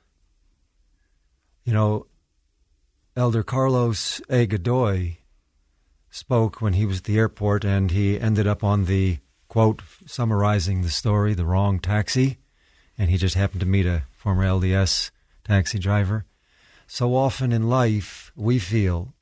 You 1.65 1.73
know, 1.73 2.07
Elder 3.17 3.43
Carlos 3.43 4.21
A. 4.29 4.47
Godoy 4.47 5.17
spoke 6.11 6.61
when 6.61 6.73
he 6.73 6.87
was 6.87 6.99
at 6.99 7.05
the 7.05 7.19
airport, 7.19 7.65
and 7.65 7.91
he 7.91 8.19
ended 8.19 8.47
up 8.47 8.65
on 8.65 8.87
the 8.87 9.19
quote 9.49 9.83
summarizing 10.07 10.83
the 10.83 10.89
story, 10.89 11.35
the 11.35 11.45
wrong 11.45 11.79
taxi, 11.79 12.39
and 12.97 13.11
he 13.11 13.17
just 13.17 13.35
happened 13.35 13.61
to 13.61 13.67
meet 13.67 13.87
a 13.87 14.05
former 14.17 14.45
LDS 14.45 15.11
taxi 15.45 15.79
driver. 15.79 16.25
So 16.87 17.15
often 17.15 17.53
in 17.53 17.69
life, 17.69 18.33
we 18.35 18.59
feel 18.59 19.15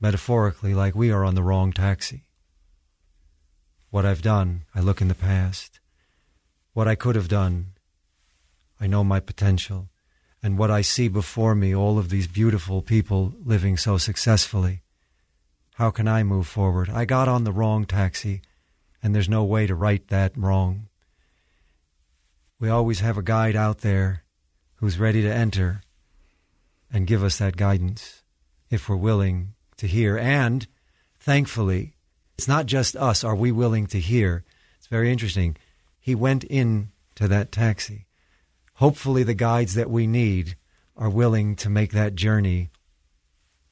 metaphorically 0.00 0.74
like 0.74 0.94
we 0.94 1.10
are 1.10 1.24
on 1.24 1.34
the 1.34 1.42
wrong 1.42 1.72
taxi. 1.72 2.24
What 3.90 4.04
I've 4.04 4.22
done, 4.22 4.64
I 4.74 4.80
look 4.80 5.00
in 5.00 5.08
the 5.08 5.14
past. 5.14 5.78
What 6.72 6.88
I 6.88 6.94
could 6.94 7.14
have 7.14 7.28
done, 7.28 7.73
I 8.84 8.86
know 8.86 9.02
my 9.02 9.18
potential. 9.18 9.88
And 10.42 10.58
what 10.58 10.70
I 10.70 10.82
see 10.82 11.08
before 11.08 11.54
me, 11.54 11.74
all 11.74 11.98
of 11.98 12.10
these 12.10 12.26
beautiful 12.26 12.82
people 12.82 13.32
living 13.42 13.78
so 13.78 13.96
successfully, 13.96 14.82
how 15.76 15.90
can 15.90 16.06
I 16.06 16.22
move 16.22 16.46
forward? 16.46 16.90
I 16.90 17.06
got 17.06 17.26
on 17.26 17.44
the 17.44 17.52
wrong 17.52 17.86
taxi, 17.86 18.42
and 19.02 19.14
there's 19.14 19.26
no 19.26 19.42
way 19.42 19.66
to 19.66 19.74
right 19.74 20.06
that 20.08 20.36
wrong. 20.36 20.88
We 22.60 22.68
always 22.68 23.00
have 23.00 23.16
a 23.16 23.22
guide 23.22 23.56
out 23.56 23.78
there 23.78 24.22
who's 24.74 24.98
ready 24.98 25.22
to 25.22 25.32
enter 25.32 25.80
and 26.92 27.06
give 27.06 27.24
us 27.24 27.38
that 27.38 27.56
guidance 27.56 28.22
if 28.68 28.86
we're 28.86 28.96
willing 28.96 29.54
to 29.78 29.86
hear. 29.86 30.18
And 30.18 30.66
thankfully, 31.18 31.94
it's 32.36 32.48
not 32.48 32.66
just 32.66 32.96
us. 32.96 33.24
Are 33.24 33.34
we 33.34 33.50
willing 33.50 33.86
to 33.86 33.98
hear? 33.98 34.44
It's 34.76 34.88
very 34.88 35.10
interesting. 35.10 35.56
He 35.98 36.14
went 36.14 36.44
in 36.44 36.90
to 37.14 37.26
that 37.28 37.50
taxi. 37.50 38.04
Hopefully, 38.74 39.22
the 39.22 39.34
guides 39.34 39.74
that 39.74 39.90
we 39.90 40.06
need 40.06 40.56
are 40.96 41.10
willing 41.10 41.54
to 41.56 41.70
make 41.70 41.92
that 41.92 42.14
journey 42.14 42.70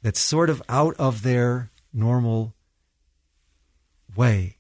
that's 0.03 0.21
sort 0.21 0.51
of 0.51 0.63
out 0.69 0.95
of 0.99 1.23
their 1.23 1.71
normal 1.93 2.55
way. 4.17 4.57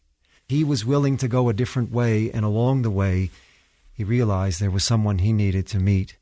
He 0.48 0.64
was 0.64 0.84
willing 0.84 1.16
to 1.18 1.28
go 1.28 1.48
a 1.48 1.54
different 1.54 1.90
way, 1.90 2.30
and 2.30 2.44
along 2.44 2.82
the 2.82 2.90
way, 2.90 3.30
he 3.92 4.04
realized 4.04 4.60
there 4.60 4.70
was 4.70 4.84
someone 4.84 5.18
he 5.18 5.32
needed 5.32 5.66
to 5.68 5.78
meet 5.78 6.16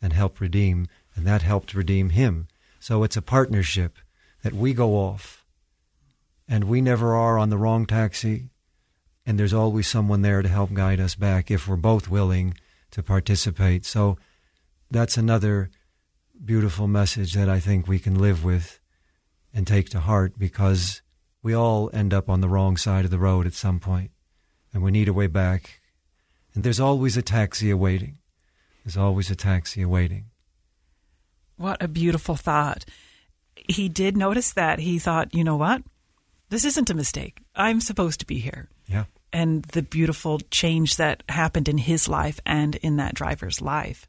and 0.00 0.12
help 0.12 0.40
redeem, 0.40 0.86
and 1.14 1.26
that 1.26 1.42
helped 1.42 1.74
redeem 1.74 2.10
him. 2.10 2.48
So 2.80 3.02
it's 3.02 3.16
a 3.16 3.22
partnership 3.22 3.98
that 4.42 4.52
we 4.52 4.72
go 4.72 4.94
off, 4.94 5.44
and 6.48 6.64
we 6.64 6.80
never 6.80 7.14
are 7.14 7.38
on 7.38 7.50
the 7.50 7.58
wrong 7.58 7.86
taxi, 7.86 8.48
and 9.26 9.38
there's 9.38 9.52
always 9.52 9.86
someone 9.86 10.22
there 10.22 10.42
to 10.42 10.48
help 10.48 10.72
guide 10.72 11.00
us 11.00 11.14
back 11.14 11.50
if 11.50 11.68
we're 11.68 11.76
both 11.76 12.08
willing 12.08 12.54
to 12.98 13.02
participate. 13.04 13.86
So 13.86 14.18
that's 14.90 15.16
another 15.16 15.70
beautiful 16.44 16.88
message 16.88 17.34
that 17.34 17.48
I 17.48 17.60
think 17.60 17.86
we 17.86 18.00
can 18.00 18.18
live 18.18 18.44
with 18.44 18.80
and 19.54 19.68
take 19.68 19.88
to 19.90 20.00
heart 20.00 20.36
because 20.36 21.00
we 21.40 21.54
all 21.54 21.90
end 21.92 22.12
up 22.12 22.28
on 22.28 22.40
the 22.40 22.48
wrong 22.48 22.76
side 22.76 23.04
of 23.04 23.12
the 23.12 23.18
road 23.18 23.46
at 23.46 23.54
some 23.54 23.78
point 23.78 24.10
and 24.74 24.82
we 24.82 24.90
need 24.90 25.06
a 25.06 25.12
way 25.12 25.28
back. 25.28 25.80
And 26.54 26.64
there's 26.64 26.80
always 26.80 27.16
a 27.16 27.22
taxi 27.22 27.70
awaiting. 27.70 28.18
There's 28.84 28.96
always 28.96 29.30
a 29.30 29.36
taxi 29.36 29.80
awaiting. 29.80 30.24
What 31.56 31.80
a 31.80 31.86
beautiful 31.86 32.34
thought. 32.34 32.84
He 33.54 33.88
did 33.88 34.16
notice 34.16 34.52
that. 34.54 34.80
He 34.80 34.98
thought, 34.98 35.32
you 35.32 35.44
know 35.44 35.56
what? 35.56 35.82
This 36.48 36.64
isn't 36.64 36.90
a 36.90 36.94
mistake. 36.94 37.42
I'm 37.54 37.80
supposed 37.80 38.18
to 38.20 38.26
be 38.26 38.40
here. 38.40 38.68
And 39.32 39.62
the 39.64 39.82
beautiful 39.82 40.40
change 40.50 40.96
that 40.96 41.22
happened 41.28 41.68
in 41.68 41.78
his 41.78 42.08
life 42.08 42.40
and 42.46 42.76
in 42.76 42.96
that 42.96 43.14
driver's 43.14 43.60
life 43.60 44.08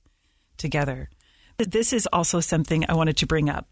together. 0.57 1.09
This 1.57 1.91
is 1.91 2.07
also 2.13 2.39
something 2.39 2.85
I 2.87 2.93
wanted 2.93 3.17
to 3.17 3.27
bring 3.27 3.49
up 3.49 3.67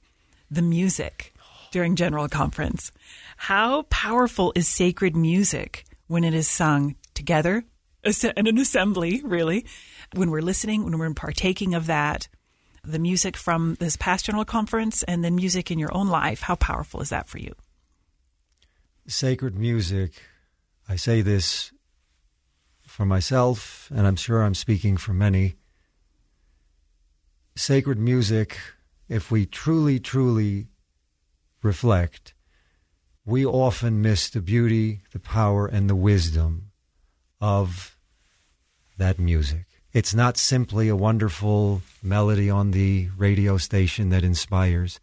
the 0.52 0.62
music 0.62 1.34
during 1.72 1.96
General 1.96 2.28
Conference. 2.28 2.92
How 3.38 3.84
powerful 3.84 4.52
is 4.56 4.68
sacred 4.68 5.16
music 5.16 5.86
when 6.08 6.24
it 6.24 6.34
is 6.34 6.50
sung 6.50 6.96
together 7.14 7.64
in 8.04 8.48
an 8.48 8.58
assembly, 8.58 9.22
really? 9.24 9.66
When 10.14 10.32
we're 10.32 10.42
listening, 10.42 10.84
when 10.84 10.98
we're 10.98 11.14
partaking 11.14 11.74
of 11.74 11.88
that, 11.88 12.28
the 12.84 13.00
music 13.00 13.36
from 13.36 13.76
this 13.76 13.98
past 13.98 14.26
General 14.26 14.46
Conference 14.46 15.04
and 15.04 15.24
then 15.24 15.36
music 15.36 15.72
in 15.72 15.80
your 15.80 15.94
own 15.94 16.08
life, 16.08 16.42
how 16.42 16.56
powerful 16.56 17.02
is 17.02 17.10
that 17.10 17.28
for 17.28 17.38
you? 17.38 17.54
Sacred 19.08 19.56
music, 19.58 20.22
I 20.90 20.96
say 20.96 21.22
this 21.22 21.72
for 22.86 23.06
myself, 23.06 23.92
and 23.94 24.08
I'm 24.08 24.16
sure 24.16 24.44
I'm 24.44 24.56
speaking 24.56 24.98
for 24.98 25.14
many. 25.14 25.56
Sacred 27.56 28.00
music, 28.00 28.58
if 29.10 29.30
we 29.30 29.46
truly, 29.46 30.00
truly 30.00 30.68
reflect, 31.62 32.34
we 33.26 33.46
often 33.46 34.02
miss 34.02 34.30
the 34.30 34.42
beauty, 34.42 35.02
the 35.12 35.20
power, 35.20 35.68
and 35.68 35.90
the 35.90 35.96
wisdom 35.96 36.72
of 37.42 37.98
that 38.98 39.20
music. 39.20 39.66
It's 39.92 40.14
not 40.14 40.38
simply 40.38 40.88
a 40.88 40.96
wonderful 40.96 41.82
melody 42.02 42.50
on 42.50 42.72
the 42.72 43.10
radio 43.18 43.58
station 43.58 44.10
that 44.10 44.24
inspires. 44.24 45.00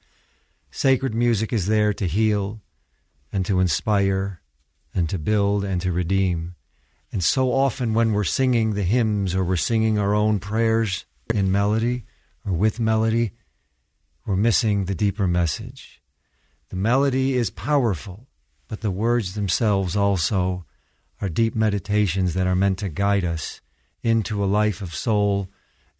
Sacred 0.71 1.15
music 1.15 1.53
is 1.53 1.67
there 1.67 1.93
to 1.93 2.07
heal 2.07 2.61
and 3.33 3.45
to 3.45 3.61
inspire 3.61 4.41
and 4.95 5.09
to 5.09 5.19
build 5.19 5.65
and 5.65 5.81
to 5.81 5.93
redeem. 5.93 6.55
And 7.13 7.23
so 7.23 7.53
often 7.53 7.95
when 7.95 8.13
we're 8.13 8.25
singing 8.25 8.75
the 8.75 8.83
hymns 8.83 9.35
or 9.35 9.45
we're 9.45 9.57
singing 9.57 9.99
our 9.99 10.15
own 10.15 10.39
prayers 10.39 11.05
in 11.33 11.53
melody 11.53 12.05
or 12.47 12.53
with 12.53 12.81
melody, 12.81 13.33
we're 14.27 14.37
missing 14.37 14.85
the 14.85 14.95
deeper 14.95 15.27
message. 15.27 16.03
The 16.71 16.77
melody 16.77 17.35
is 17.35 17.51
powerful, 17.51 18.27
but 18.69 18.81
the 18.81 18.91
words 18.91 19.35
themselves 19.35 19.97
also 19.97 20.65
are 21.21 21.29
deep 21.29 21.55
meditations 21.55 22.35
that 22.35 22.47
are 22.47 22.57
meant 22.57 22.79
to 22.79 22.89
guide 22.89 23.25
us 23.25 23.61
into 24.03 24.43
a 24.43 24.47
life 24.47 24.83
of 24.83 24.95
soul 24.95 25.49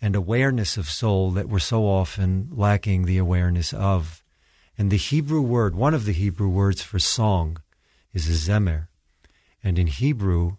and 0.01 0.15
awareness 0.15 0.77
of 0.77 0.89
soul 0.89 1.31
that 1.31 1.49
we're 1.49 1.59
so 1.59 1.85
often 1.85 2.49
lacking 2.53 3.05
the 3.05 3.19
awareness 3.19 3.73
of. 3.73 4.23
And 4.77 4.91
the 4.91 4.97
Hebrew 4.97 5.41
word, 5.41 5.75
one 5.75 5.95
of 5.95 6.05
the 6.05 6.13
Hebrew 6.13 6.49
words 6.49 6.83
for 6.83 6.99
song, 6.99 7.59
is 8.15 8.29
a 8.29 8.51
zemer. 8.51 8.89
And 9.63 9.79
in 9.79 9.89
Hebrew, 9.89 10.57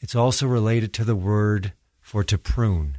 it's 0.00 0.14
also 0.14 0.46
related 0.46 0.92
to 0.94 1.04
the 1.04 1.14
word 1.14 1.72
for 2.00 2.24
to 2.24 2.38
prune. 2.38 2.98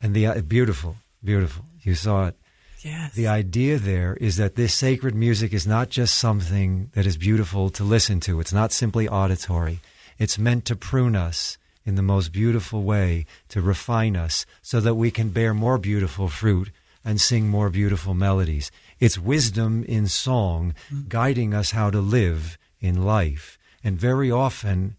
And 0.00 0.14
the 0.14 0.26
uh, 0.26 0.40
beautiful, 0.40 0.96
beautiful. 1.22 1.64
You 1.82 1.94
saw 1.94 2.28
it. 2.28 2.36
Yes. 2.80 3.14
The 3.14 3.26
idea 3.26 3.78
there 3.78 4.16
is 4.20 4.36
that 4.36 4.54
this 4.54 4.72
sacred 4.72 5.14
music 5.14 5.52
is 5.52 5.66
not 5.66 5.88
just 5.88 6.16
something 6.16 6.90
that 6.94 7.06
is 7.06 7.16
beautiful 7.16 7.70
to 7.70 7.82
listen 7.82 8.20
to. 8.20 8.38
It's 8.40 8.52
not 8.52 8.72
simply 8.72 9.08
auditory. 9.08 9.80
It's 10.18 10.38
meant 10.38 10.64
to 10.66 10.76
prune 10.76 11.16
us 11.16 11.58
in 11.84 11.96
the 11.96 12.02
most 12.02 12.32
beautiful 12.32 12.82
way, 12.82 13.26
to 13.48 13.62
refine 13.62 14.14
us 14.14 14.46
so 14.62 14.78
that 14.80 14.94
we 14.94 15.10
can 15.10 15.30
bear 15.30 15.54
more 15.54 15.78
beautiful 15.78 16.28
fruit 16.28 16.70
and 17.04 17.20
sing 17.20 17.48
more 17.48 17.70
beautiful 17.70 18.14
melodies. 18.14 18.70
It's 19.00 19.18
wisdom 19.18 19.84
in 19.84 20.08
song 20.08 20.74
guiding 21.08 21.54
us 21.54 21.70
how 21.70 21.90
to 21.90 22.00
live 22.00 22.58
in 22.80 23.04
life. 23.04 23.58
And 23.84 23.98
very 23.98 24.30
often 24.30 24.96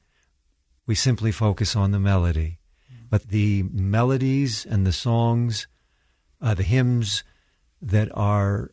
we 0.85 0.95
simply 0.95 1.31
focus 1.31 1.75
on 1.75 1.91
the 1.91 1.99
melody. 1.99 2.59
But 3.09 3.29
the 3.29 3.63
melodies 3.63 4.65
and 4.65 4.85
the 4.85 4.93
songs, 4.93 5.67
uh, 6.41 6.53
the 6.53 6.63
hymns, 6.63 7.23
that 7.81 8.09
are 8.15 8.71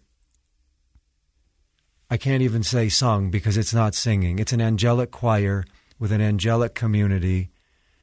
I 2.08 2.16
can't 2.16 2.42
even 2.42 2.62
say 2.62 2.88
sung 2.88 3.30
because 3.30 3.56
it's 3.56 3.74
not 3.74 3.94
singing. 3.94 4.38
It's 4.38 4.52
an 4.52 4.60
angelic 4.60 5.10
choir 5.10 5.64
with 5.98 6.12
an 6.12 6.20
angelic 6.20 6.74
community 6.74 7.50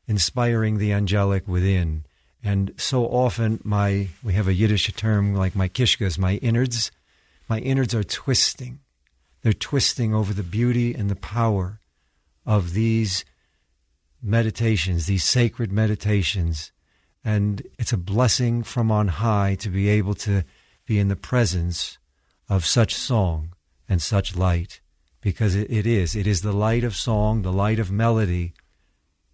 inspiring 0.07 0.77
the 0.77 0.91
angelic 0.91 1.47
within. 1.47 2.03
And 2.43 2.73
so 2.77 3.05
often 3.05 3.61
my 3.63 4.09
we 4.21 4.33
have 4.33 4.47
a 4.47 4.53
Yiddish 4.53 4.91
term 4.93 5.33
like 5.33 5.55
my 5.55 5.69
kishkas, 5.69 6.17
my 6.17 6.35
innards, 6.35 6.91
my 7.49 7.59
innards 7.59 7.93
are 7.93 8.03
twisting. 8.03 8.79
They're 9.41 9.53
twisting 9.53 10.13
over 10.13 10.33
the 10.33 10.43
beauty 10.43 10.93
and 10.93 11.09
the 11.09 11.15
power 11.15 11.79
of 12.45 12.73
these 12.73 13.25
meditations, 14.21 15.05
these 15.05 15.23
sacred 15.23 15.71
meditations. 15.71 16.71
And 17.23 17.63
it's 17.77 17.93
a 17.93 17.97
blessing 17.97 18.63
from 18.63 18.91
on 18.91 19.07
high 19.09 19.55
to 19.55 19.69
be 19.69 19.89
able 19.89 20.13
to 20.15 20.43
be 20.85 20.99
in 20.99 21.07
the 21.07 21.15
presence 21.15 21.97
of 22.49 22.65
such 22.65 22.95
song 22.95 23.53
and 23.87 24.01
such 24.01 24.35
light 24.35 24.81
because 25.21 25.55
it, 25.55 25.71
it 25.71 25.87
is. 25.87 26.15
It 26.15 26.27
is 26.27 26.41
the 26.41 26.51
light 26.51 26.83
of 26.83 26.95
song, 26.95 27.41
the 27.41 27.51
light 27.51 27.79
of 27.79 27.91
melody, 27.91 28.53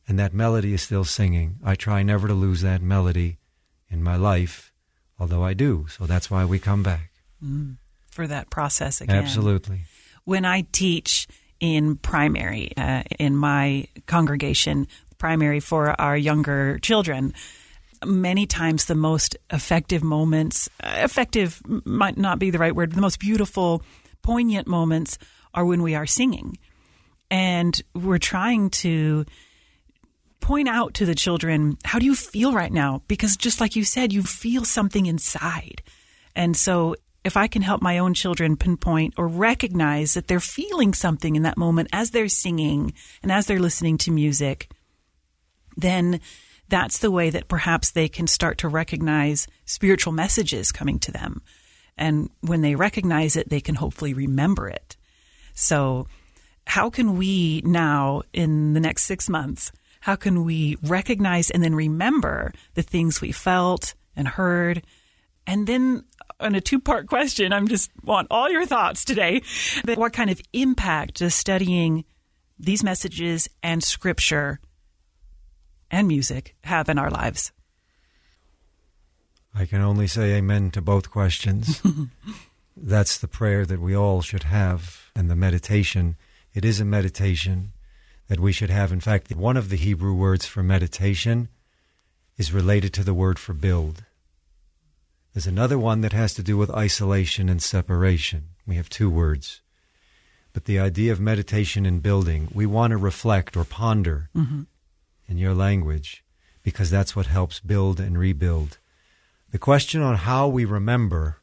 and 0.08 0.18
that 0.20 0.34
melody 0.34 0.74
is 0.74 0.84
still 0.84 1.04
singing. 1.04 1.58
I 1.64 1.76
try 1.76 2.04
never 2.04 2.28
to 2.28 2.34
lose 2.34 2.62
that 2.62 2.82
melody 2.82 3.38
in 3.90 4.04
my 4.04 4.16
life, 4.16 4.72
although 5.20 5.44
I 5.44 5.54
do. 5.54 5.88
So 5.90 6.06
that's 6.06 6.30
why 6.30 6.46
we 6.46 6.60
come 6.60 6.84
back. 6.84 7.12
Mm, 7.44 7.78
for 8.20 8.28
that 8.28 8.50
process 8.50 9.00
again. 9.00 9.16
Absolutely. 9.16 9.84
When 10.26 10.44
I 10.44 10.66
teach 10.74 11.26
in 11.62 11.96
primary, 11.96 12.74
uh, 12.76 13.04
in 13.18 13.34
my 13.34 13.88
congregation, 14.08 14.90
primary 15.18 15.62
for 15.62 16.00
our 16.02 16.18
younger 16.18 16.80
children, 16.80 17.34
many 18.06 18.46
times 18.46 18.86
the 18.86 18.96
most 18.96 19.38
effective 19.54 20.04
moments, 20.04 20.68
effective 20.84 21.62
might 21.86 22.18
not 22.18 22.40
be 22.40 22.50
the 22.50 22.58
right 22.58 22.76
word, 22.76 22.92
the 22.92 23.00
most 23.00 23.22
beautiful, 23.22 23.84
poignant 24.22 24.68
moments 24.68 25.18
are 25.54 25.64
when 25.64 25.82
we 25.82 25.96
are 25.96 26.06
singing. 26.06 26.58
And 27.32 27.82
we're 27.96 28.18
trying 28.18 28.70
to 28.82 29.26
point 30.42 30.68
out 30.68 30.94
to 30.96 31.06
the 31.06 31.16
children, 31.16 31.78
how 31.86 32.00
do 32.00 32.06
you 32.06 32.16
feel 32.16 32.52
right 32.52 32.74
now? 32.74 33.02
Because 33.08 33.38
just 33.38 33.62
like 33.62 33.78
you 33.78 33.86
said, 33.86 34.12
you 34.12 34.24
feel 34.24 34.66
something 34.66 35.06
inside. 35.06 35.82
And 36.36 36.58
so 36.58 36.96
if 37.24 37.36
I 37.36 37.48
can 37.48 37.62
help 37.62 37.82
my 37.82 37.98
own 37.98 38.14
children 38.14 38.56
pinpoint 38.56 39.16
or 39.18 39.28
recognize 39.28 40.14
that 40.14 40.28
they're 40.28 40.40
feeling 40.40 40.94
something 40.94 41.36
in 41.36 41.44
that 41.44 41.58
moment 41.58 41.90
as 41.92 42.12
they're 42.12 42.30
singing 42.30 42.94
and 43.22 43.32
as 43.32 43.46
they're 43.46 43.60
listening 43.60 43.98
to 44.00 44.12
music, 44.12 44.72
then 45.76 46.20
that's 46.70 47.00
the 47.00 47.12
way 47.12 47.30
that 47.30 47.48
perhaps 47.48 47.92
they 47.92 48.08
can 48.08 48.28
start 48.28 48.60
to 48.60 48.68
recognize 48.68 49.48
spiritual 49.66 50.14
messages 50.14 50.72
coming 50.72 51.00
to 51.00 51.12
them. 51.12 51.42
And 51.98 52.30
when 52.42 52.62
they 52.62 52.76
recognize 52.76 53.36
it, 53.36 53.50
they 53.50 53.60
can 53.60 53.76
hopefully 53.76 54.14
remember 54.14 54.70
it. 54.70 54.96
So, 55.54 56.08
how 56.66 56.90
can 56.90 57.18
we 57.18 57.62
now, 57.66 58.22
in 58.32 58.74
the 58.74 58.80
next 58.80 59.04
six 59.04 59.28
months, 59.28 59.72
how 60.02 60.16
can 60.16 60.46
we 60.46 60.78
recognize 60.84 61.50
and 61.50 61.64
then 61.64 61.76
remember 61.76 62.54
the 62.76 62.84
things 62.84 63.20
we 63.20 63.32
felt 63.32 63.96
and 64.16 64.28
heard? 64.28 64.84
And 65.48 65.66
then, 65.68 66.06
on 66.40 66.56
a 66.56 66.62
two 66.62 66.80
part 66.80 67.08
question, 67.08 67.54
I'm 67.54 67.68
just 67.68 67.92
want 68.04 68.28
all 68.32 68.50
your 68.50 68.66
thoughts 68.66 69.04
today. 69.04 69.42
But 69.84 69.98
What 69.98 70.14
kind 70.14 70.30
of 70.30 70.42
impact 70.54 71.16
does 71.16 71.36
studying 71.36 72.06
these 72.58 72.84
messages 72.84 73.50
and 73.64 73.84
scripture 73.84 74.60
and 75.92 76.08
music 76.08 76.56
have 76.64 76.90
in 76.90 76.98
our 76.98 77.10
lives? 77.10 77.52
I 79.56 79.66
can 79.66 79.82
only 79.82 80.08
say 80.08 80.34
amen 80.36 80.72
to 80.72 80.82
both 80.82 81.10
questions. 81.10 81.82
That's 82.78 83.18
the 83.18 83.28
prayer 83.28 83.66
that 83.66 83.82
we 83.82 83.96
all 83.96 84.22
should 84.22 84.44
have, 84.44 85.10
and 85.16 85.30
the 85.30 85.36
meditation. 85.36 86.16
It 86.54 86.64
is 86.64 86.80
a 86.80 86.86
meditation 86.86 87.74
that 88.28 88.40
we 88.40 88.52
should 88.52 88.70
have. 88.70 88.92
In 88.92 89.00
fact, 89.00 89.34
one 89.36 89.58
of 89.58 89.70
the 89.70 89.76
Hebrew 89.76 90.14
words 90.14 90.46
for 90.46 90.64
meditation 90.64 91.50
is 92.38 92.54
related 92.54 92.94
to 92.94 93.04
the 93.04 93.14
word 93.14 93.38
for 93.38 93.54
build. 93.54 94.06
There's 95.40 95.48
another 95.48 95.80
one 95.80 96.02
that 96.02 96.12
has 96.12 96.34
to 96.34 96.44
do 96.44 96.58
with 96.58 96.70
isolation 96.70 97.48
and 97.48 97.64
separation. 97.64 98.50
We 98.68 98.76
have 98.76 98.90
two 98.90 99.10
words. 99.10 99.62
But 100.52 100.66
the 100.66 100.80
idea 100.80 101.14
of 101.14 101.22
meditation 101.22 101.86
and 101.86 102.04
building, 102.04 102.50
we 102.54 102.66
want 102.66 102.92
to 102.92 102.98
reflect 102.98 103.56
or 103.56 103.64
ponder 103.64 104.30
Mm-hmm. 104.36 104.64
in 105.30 105.38
your 105.38 105.54
language 105.54 106.26
because 106.62 106.90
that's 106.92 107.16
what 107.16 107.28
helps 107.28 107.62
build 107.62 108.02
and 108.02 108.20
rebuild. 108.20 108.80
The 109.52 109.60
question 109.60 110.02
on 110.02 110.16
how 110.16 110.50
we 110.50 110.66
remember 110.66 111.38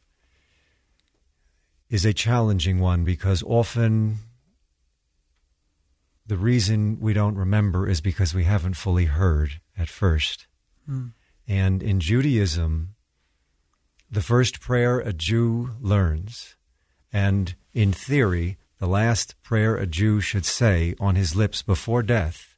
is 1.89 2.05
a 2.05 2.13
challenging 2.13 2.79
one 2.79 3.03
because 3.03 3.41
often 3.41 4.17
the 6.27 6.37
reason 6.37 6.99
we 7.01 7.13
don't 7.13 7.33
remember 7.33 7.89
is 7.89 7.99
because 7.99 8.35
we 8.35 8.43
haven't 8.43 8.75
fully 8.75 9.05
heard 9.05 9.59
at 9.75 9.89
first. 9.89 10.45
Mm. 10.87 11.13
And 11.47 11.81
in 11.81 11.99
Judaism, 11.99 12.93
the 14.09 14.21
first 14.21 14.59
prayer 14.59 14.99
a 14.99 15.11
Jew 15.11 15.71
learns, 15.81 16.55
and 17.11 17.55
in 17.73 17.91
theory, 17.91 18.57
the 18.79 18.87
last 18.87 19.35
prayer 19.43 19.75
a 19.75 19.85
Jew 19.85 20.21
should 20.21 20.45
say 20.45 20.95
on 20.99 21.15
his 21.15 21.35
lips 21.35 21.61
before 21.61 22.03
death 22.03 22.55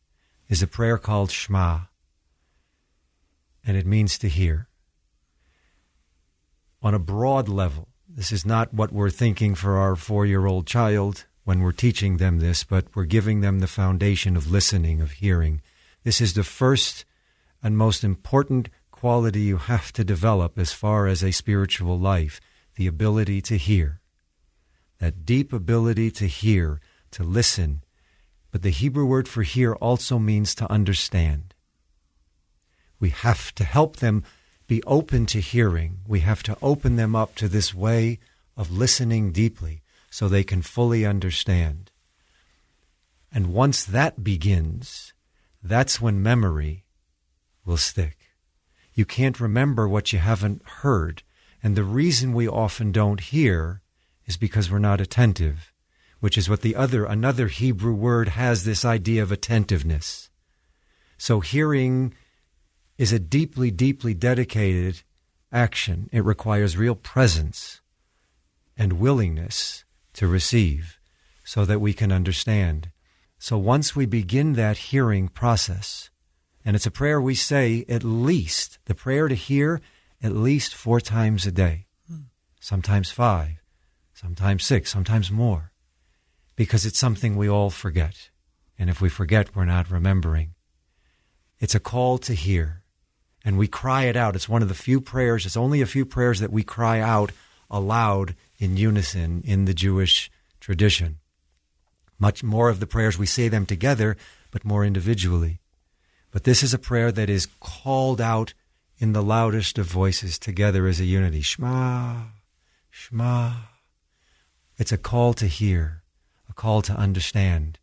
is 0.47 0.61
a 0.61 0.67
prayer 0.67 0.97
called 0.97 1.31
Shema. 1.31 1.81
And 3.65 3.77
it 3.77 3.85
means 3.85 4.17
to 4.19 4.29
hear. 4.29 4.67
On 6.81 6.93
a 6.93 6.99
broad 6.99 7.47
level, 7.47 7.89
this 8.07 8.31
is 8.31 8.45
not 8.45 8.73
what 8.73 8.91
we're 8.91 9.09
thinking 9.09 9.55
for 9.55 9.77
our 9.77 9.95
four 9.95 10.25
year 10.25 10.45
old 10.45 10.65
child 10.65 11.25
when 11.43 11.61
we're 11.61 11.71
teaching 11.71 12.17
them 12.17 12.39
this, 12.39 12.63
but 12.63 12.85
we're 12.95 13.05
giving 13.05 13.41
them 13.41 13.59
the 13.59 13.67
foundation 13.67 14.35
of 14.35 14.51
listening, 14.51 15.01
of 15.01 15.13
hearing. 15.13 15.61
This 16.03 16.21
is 16.21 16.33
the 16.33 16.43
first 16.43 17.05
and 17.61 17.77
most 17.77 18.03
important 18.03 18.69
quality 18.99 19.39
you 19.39 19.55
have 19.55 19.93
to 19.93 20.03
develop 20.03 20.59
as 20.59 20.73
far 20.73 21.07
as 21.07 21.23
a 21.23 21.31
spiritual 21.31 21.97
life 21.97 22.41
the 22.75 22.85
ability 22.85 23.41
to 23.41 23.57
hear. 23.57 24.01
That 24.99 25.25
deep 25.25 25.53
ability 25.53 26.11
to 26.11 26.27
hear, 26.27 26.81
to 27.11 27.23
listen. 27.23 27.81
But 28.51 28.61
the 28.61 28.71
Hebrew 28.71 29.05
word 29.05 29.29
for 29.29 29.43
hear 29.43 29.71
also 29.75 30.19
means 30.19 30.53
to 30.55 30.69
understand. 30.69 31.53
We 32.99 33.11
have 33.11 33.55
to 33.55 33.63
help 33.63 33.97
them 33.97 34.25
be 34.67 34.83
open 34.83 35.25
to 35.27 35.39
hearing. 35.39 35.99
We 36.05 36.19
have 36.19 36.43
to 36.43 36.57
open 36.61 36.97
them 36.97 37.15
up 37.15 37.35
to 37.35 37.47
this 37.47 37.73
way 37.73 38.19
of 38.57 38.69
listening 38.69 39.31
deeply 39.31 39.81
so 40.09 40.27
they 40.27 40.43
can 40.43 40.61
fully 40.61 41.05
understand. 41.05 41.89
And 43.31 43.53
once 43.53 43.85
that 43.85 44.25
begins, 44.25 45.13
that's 45.63 46.01
when 46.01 46.21
memory 46.21 46.83
will 47.63 47.77
stick. 47.77 48.18
You 48.99 49.05
can't 49.05 49.39
remember 49.39 49.87
what 49.87 50.11
you 50.11 50.19
haven't 50.19 50.61
heard. 50.83 51.23
And 51.63 51.77
the 51.77 51.85
reason 51.85 52.33
we 52.33 52.49
often 52.49 52.91
don't 52.91 53.21
hear 53.21 53.81
is 54.25 54.35
because 54.35 54.69
we're 54.69 54.77
not 54.77 54.99
attentive, 54.99 55.71
which 56.19 56.37
is 56.37 56.49
what 56.49 56.63
the 56.63 56.75
other, 56.75 57.05
another 57.05 57.47
Hebrew 57.47 57.93
word 57.93 58.27
has 58.27 58.65
this 58.65 58.83
idea 58.83 59.23
of 59.23 59.31
attentiveness. 59.31 60.29
So 61.17 61.39
hearing 61.39 62.13
is 62.97 63.13
a 63.13 63.19
deeply, 63.19 63.71
deeply 63.71 64.13
dedicated 64.13 65.03
action. 65.49 66.09
It 66.11 66.25
requires 66.25 66.75
real 66.75 66.95
presence 66.95 67.79
and 68.75 68.99
willingness 68.99 69.85
to 70.15 70.27
receive 70.27 70.99
so 71.45 71.63
that 71.63 71.79
we 71.79 71.93
can 71.93 72.11
understand. 72.11 72.91
So 73.37 73.57
once 73.57 73.95
we 73.95 74.05
begin 74.05 74.55
that 74.55 74.89
hearing 74.91 75.29
process, 75.29 76.09
and 76.65 76.75
it's 76.75 76.85
a 76.85 76.91
prayer 76.91 77.21
we 77.21 77.35
say 77.35 77.85
at 77.87 78.03
least, 78.03 78.79
the 78.85 78.95
prayer 78.95 79.27
to 79.27 79.35
hear 79.35 79.81
at 80.21 80.33
least 80.33 80.73
four 80.73 80.99
times 80.99 81.45
a 81.45 81.51
day, 81.51 81.85
sometimes 82.59 83.09
five, 83.09 83.61
sometimes 84.13 84.65
six, 84.65 84.91
sometimes 84.91 85.31
more, 85.31 85.71
because 86.55 86.85
it's 86.85 86.99
something 86.99 87.35
we 87.35 87.49
all 87.49 87.69
forget. 87.69 88.29
And 88.77 88.89
if 88.89 89.01
we 89.01 89.09
forget, 89.09 89.55
we're 89.55 89.65
not 89.65 89.91
remembering. 89.91 90.55
It's 91.59 91.75
a 91.75 91.79
call 91.79 92.17
to 92.19 92.33
hear, 92.33 92.83
and 93.43 93.57
we 93.57 93.67
cry 93.67 94.03
it 94.05 94.15
out. 94.15 94.35
It's 94.35 94.49
one 94.49 94.61
of 94.61 94.69
the 94.69 94.73
few 94.73 95.01
prayers, 95.01 95.45
it's 95.45 95.57
only 95.57 95.81
a 95.81 95.85
few 95.85 96.05
prayers 96.05 96.39
that 96.39 96.51
we 96.51 96.63
cry 96.63 96.99
out 96.99 97.31
aloud 97.69 98.35
in 98.57 98.77
unison 98.77 99.41
in 99.45 99.65
the 99.65 99.73
Jewish 99.73 100.31
tradition. 100.59 101.19
Much 102.17 102.43
more 102.43 102.69
of 102.69 102.79
the 102.79 102.87
prayers 102.87 103.17
we 103.17 103.25
say 103.25 103.47
them 103.47 103.65
together, 103.65 104.17
but 104.51 104.65
more 104.65 104.83
individually. 104.83 105.59
But 106.31 106.43
this 106.43 106.61
is 106.61 106.73
a 106.73 106.79
prayer 106.79 107.11
that 107.11 107.29
is 107.29 107.47
called 107.59 108.21
out 108.21 108.53
in 108.99 109.13
the 109.13 109.23
loudest 109.23 109.77
of 109.77 109.87
voices 109.87 110.37
together 110.37 110.85
as 110.87 110.99
a 110.99 111.05
unity. 111.05 111.41
Shema, 111.41 112.23
Shema. 112.89 113.53
It's 114.77 114.91
a 114.91 114.97
call 114.97 115.33
to 115.35 115.47
hear, 115.47 116.03
a 116.49 116.53
call 116.53 116.81
to 116.83 116.93
understand 116.93 117.79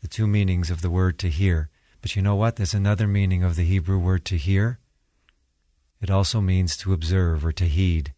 the 0.00 0.08
two 0.08 0.26
meanings 0.26 0.70
of 0.70 0.82
the 0.82 0.90
word 0.90 1.18
to 1.20 1.28
hear. 1.28 1.68
But 2.00 2.16
you 2.16 2.22
know 2.22 2.34
what? 2.34 2.56
There's 2.56 2.74
another 2.74 3.06
meaning 3.06 3.42
of 3.42 3.56
the 3.56 3.64
Hebrew 3.64 3.98
word 3.98 4.24
to 4.26 4.36
hear. 4.36 4.78
It 6.00 6.10
also 6.10 6.40
means 6.40 6.76
to 6.78 6.92
observe 6.92 7.44
or 7.44 7.52
to 7.52 7.66
heed. 7.66 8.14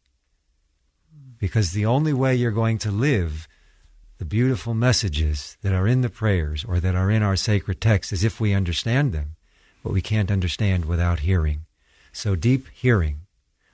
Because 1.39 1.73
the 1.73 1.87
only 1.87 2.13
way 2.13 2.35
you're 2.35 2.53
going 2.53 2.79
to 2.79 2.93
live 2.93 3.49
the 4.19 4.25
beautiful 4.25 4.73
messages 4.73 5.57
that 5.63 5.73
are 5.73 5.89
in 5.89 6.01
the 6.01 6.09
prayers 6.09 6.65
or 6.65 6.79
that 6.79 6.95
are 6.95 7.11
in 7.11 7.25
our 7.25 7.35
sacred 7.35 7.81
text 7.81 8.13
is 8.13 8.23
if 8.23 8.41
we 8.41 8.55
understand 8.55 9.13
them, 9.13 9.35
but 9.83 9.93
we 9.93 10.03
can't 10.03 10.31
understand 10.31 10.85
without 10.85 11.21
hearing. 11.21 11.67
So 12.13 12.37
deep 12.37 12.69
hearing 12.73 13.21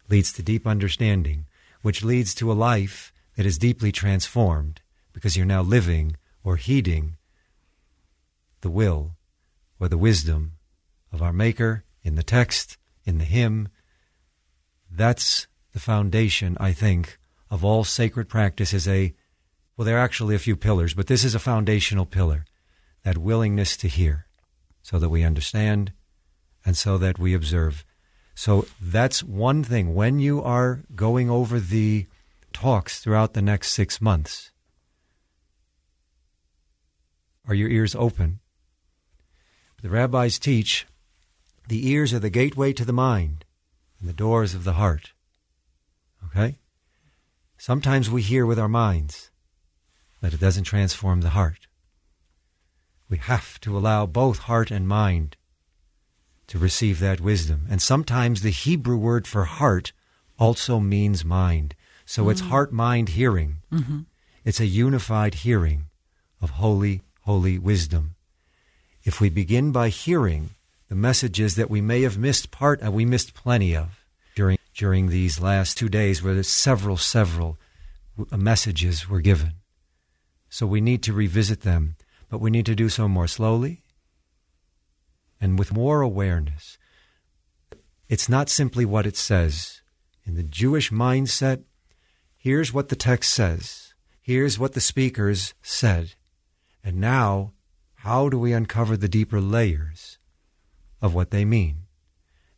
leads 0.08 0.32
to 0.34 0.42
deep 0.42 0.66
understanding, 0.66 1.46
which 1.82 2.04
leads 2.04 2.34
to 2.36 2.50
a 2.50 2.54
life 2.54 3.12
that 3.36 3.46
is 3.46 3.58
deeply 3.58 3.92
transformed 3.92 4.80
because 5.12 5.36
you're 5.36 5.46
now 5.46 5.62
living 5.62 6.16
or 6.42 6.56
heeding 6.56 7.16
the 8.60 8.70
will 8.70 9.12
or 9.78 9.88
the 9.88 9.98
wisdom 9.98 10.52
of 11.12 11.22
our 11.22 11.32
Maker 11.32 11.84
in 12.02 12.14
the 12.14 12.22
text, 12.22 12.76
in 13.04 13.18
the 13.18 13.24
hymn. 13.24 13.68
That's 14.90 15.46
the 15.72 15.80
foundation, 15.80 16.56
I 16.58 16.72
think, 16.72 17.18
of 17.50 17.64
all 17.64 17.84
sacred 17.84 18.28
practice 18.28 18.72
is 18.72 18.88
a 18.88 19.14
well, 19.76 19.84
there 19.84 19.96
are 19.96 20.04
actually 20.04 20.34
a 20.34 20.40
few 20.40 20.56
pillars, 20.56 20.92
but 20.92 21.06
this 21.06 21.24
is 21.24 21.36
a 21.36 21.38
foundational 21.38 22.04
pillar 22.04 22.44
that 23.04 23.16
willingness 23.16 23.76
to 23.76 23.86
hear 23.86 24.26
so 24.82 24.98
that 24.98 25.08
we 25.08 25.22
understand 25.22 25.92
and 26.64 26.76
so 26.76 26.98
that 26.98 27.18
we 27.18 27.34
observe. 27.34 27.84
So 28.34 28.66
that's 28.80 29.22
one 29.22 29.64
thing. 29.64 29.94
When 29.94 30.20
you 30.20 30.42
are 30.42 30.84
going 30.94 31.28
over 31.28 31.58
the 31.58 32.06
talks 32.52 33.00
throughout 33.00 33.34
the 33.34 33.42
next 33.42 33.72
six 33.72 34.00
months, 34.00 34.50
are 37.46 37.54
your 37.54 37.68
ears 37.68 37.94
open? 37.94 38.40
The 39.82 39.88
rabbis 39.88 40.38
teach 40.38 40.86
the 41.68 41.88
ears 41.90 42.14
are 42.14 42.18
the 42.18 42.30
gateway 42.30 42.72
to 42.72 42.84
the 42.84 42.92
mind 42.92 43.44
and 44.00 44.08
the 44.08 44.14
doors 44.14 44.54
of 44.54 44.64
the 44.64 44.74
heart. 44.74 45.12
Okay? 46.26 46.58
Sometimes 47.58 48.10
we 48.10 48.22
hear 48.22 48.46
with 48.46 48.58
our 48.58 48.68
minds, 48.68 49.30
but 50.20 50.32
it 50.32 50.40
doesn't 50.40 50.64
transform 50.64 51.20
the 51.20 51.30
heart. 51.30 51.66
We 53.10 53.18
have 53.18 53.58
to 53.60 53.76
allow 53.76 54.06
both 54.06 54.38
heart 54.40 54.70
and 54.70 54.86
mind 54.86 55.36
to 56.48 56.58
receive 56.58 56.98
that 56.98 57.20
wisdom. 57.20 57.66
And 57.70 57.80
sometimes 57.80 58.40
the 58.40 58.50
Hebrew 58.50 58.96
word 58.96 59.26
for 59.26 59.44
heart 59.44 59.92
also 60.38 60.80
means 60.80 61.24
mind. 61.24 61.74
So 62.04 62.22
mm-hmm. 62.22 62.30
it's 62.30 62.40
heart 62.40 62.72
mind 62.72 63.10
hearing. 63.10 63.58
Mm-hmm. 63.72 64.00
It's 64.44 64.60
a 64.60 64.66
unified 64.66 65.34
hearing 65.34 65.84
of 66.40 66.50
holy, 66.50 67.02
holy 67.22 67.58
wisdom. 67.58 68.14
If 69.04 69.20
we 69.20 69.28
begin 69.28 69.72
by 69.72 69.90
hearing 69.90 70.50
the 70.88 70.94
messages 70.94 71.54
that 71.56 71.70
we 71.70 71.80
may 71.80 72.02
have 72.02 72.16
missed 72.16 72.50
part 72.50 72.80
and 72.80 72.94
we 72.94 73.04
missed 73.04 73.34
plenty 73.34 73.76
of 73.76 74.04
during 74.34 74.58
during 74.74 75.08
these 75.08 75.40
last 75.40 75.76
two 75.76 75.88
days 75.88 76.22
where 76.22 76.34
there's 76.34 76.48
several, 76.48 76.96
several 76.96 77.58
messages 78.30 79.08
were 79.08 79.20
given. 79.20 79.54
So 80.48 80.66
we 80.66 80.80
need 80.80 81.02
to 81.02 81.12
revisit 81.12 81.62
them, 81.62 81.96
but 82.30 82.40
we 82.40 82.50
need 82.50 82.64
to 82.66 82.76
do 82.76 82.88
so 82.88 83.08
more 83.08 83.26
slowly 83.26 83.82
and 85.40 85.58
with 85.58 85.72
more 85.72 86.00
awareness. 86.00 86.78
It's 88.08 88.28
not 88.28 88.48
simply 88.48 88.84
what 88.84 89.06
it 89.06 89.16
says. 89.16 89.82
In 90.24 90.34
the 90.34 90.42
Jewish 90.42 90.90
mindset, 90.90 91.64
here's 92.36 92.72
what 92.72 92.88
the 92.88 92.96
text 92.96 93.32
says. 93.32 93.94
Here's 94.20 94.58
what 94.58 94.74
the 94.74 94.80
speakers 94.80 95.54
said. 95.62 96.14
And 96.84 96.96
now, 96.96 97.52
how 97.96 98.28
do 98.28 98.38
we 98.38 98.52
uncover 98.52 98.96
the 98.96 99.08
deeper 99.08 99.40
layers 99.40 100.18
of 101.00 101.14
what 101.14 101.30
they 101.30 101.44
mean? 101.44 101.82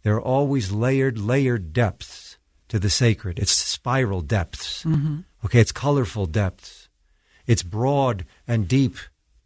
There 0.03 0.15
are 0.15 0.23
always 0.23 0.73
layered, 0.73 1.19
layered 1.19 1.73
depths 1.73 2.39
to 2.69 2.79
the 2.79 2.91
sacred. 2.91 3.39
It's 3.39 3.53
spiral 3.53 4.21
depths. 4.21 4.85
Mm-hmm. 4.85 5.21
Okay, 5.45 5.61
it's 5.61 5.73
colorful 5.73 6.27
depths. 6.27 6.89
It's 7.47 7.63
broad 7.63 8.25
and 8.47 8.69
deep, 8.69 8.97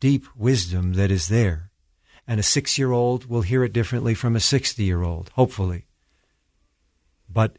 deep 0.00 0.26
wisdom 0.36 0.94
that 0.94 1.10
is 1.10 1.28
there. 1.28 1.70
And 2.26 2.40
a 2.40 2.42
six 2.42 2.78
year 2.78 2.92
old 2.92 3.26
will 3.26 3.42
hear 3.42 3.64
it 3.64 3.72
differently 3.72 4.14
from 4.14 4.34
a 4.34 4.40
60 4.40 4.82
year 4.82 5.02
old, 5.02 5.30
hopefully. 5.34 5.86
But 7.28 7.58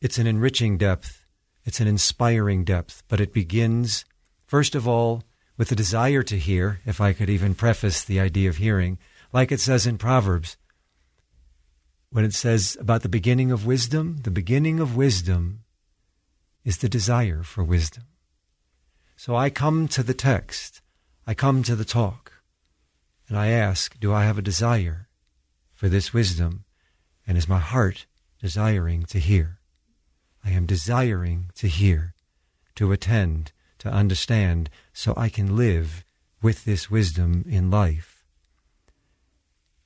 it's 0.00 0.18
an 0.18 0.26
enriching 0.26 0.78
depth. 0.78 1.24
It's 1.64 1.80
an 1.80 1.86
inspiring 1.86 2.64
depth. 2.64 3.02
But 3.08 3.20
it 3.20 3.32
begins, 3.32 4.04
first 4.46 4.74
of 4.74 4.88
all, 4.88 5.22
with 5.56 5.68
the 5.68 5.76
desire 5.76 6.22
to 6.24 6.38
hear, 6.38 6.80
if 6.84 7.00
I 7.00 7.12
could 7.12 7.30
even 7.30 7.54
preface 7.54 8.04
the 8.04 8.20
idea 8.20 8.48
of 8.48 8.56
hearing, 8.56 8.98
like 9.32 9.52
it 9.52 9.60
says 9.60 9.86
in 9.86 9.98
Proverbs. 9.98 10.56
When 12.10 12.24
it 12.24 12.34
says 12.34 12.76
about 12.80 13.02
the 13.02 13.08
beginning 13.08 13.50
of 13.50 13.66
wisdom, 13.66 14.18
the 14.22 14.30
beginning 14.30 14.78
of 14.80 14.96
wisdom 14.96 15.60
is 16.64 16.78
the 16.78 16.88
desire 16.88 17.42
for 17.42 17.62
wisdom. 17.62 18.04
So 19.16 19.36
I 19.36 19.50
come 19.50 19.88
to 19.88 20.02
the 20.02 20.14
text, 20.14 20.80
I 21.26 21.34
come 21.34 21.62
to 21.64 21.76
the 21.76 21.84
talk, 21.84 22.23
and 23.28 23.38
I 23.38 23.48
ask, 23.48 23.98
Do 23.98 24.12
I 24.12 24.24
have 24.24 24.38
a 24.38 24.42
desire 24.42 25.08
for 25.72 25.88
this 25.88 26.12
wisdom? 26.12 26.64
And 27.26 27.38
is 27.38 27.48
my 27.48 27.58
heart 27.58 28.06
desiring 28.40 29.04
to 29.04 29.18
hear? 29.18 29.58
I 30.44 30.50
am 30.50 30.66
desiring 30.66 31.50
to 31.54 31.68
hear, 31.68 32.14
to 32.74 32.92
attend, 32.92 33.52
to 33.78 33.88
understand, 33.88 34.68
so 34.92 35.14
I 35.16 35.28
can 35.30 35.56
live 35.56 36.04
with 36.42 36.64
this 36.64 36.90
wisdom 36.90 37.44
in 37.48 37.70
life. 37.70 38.24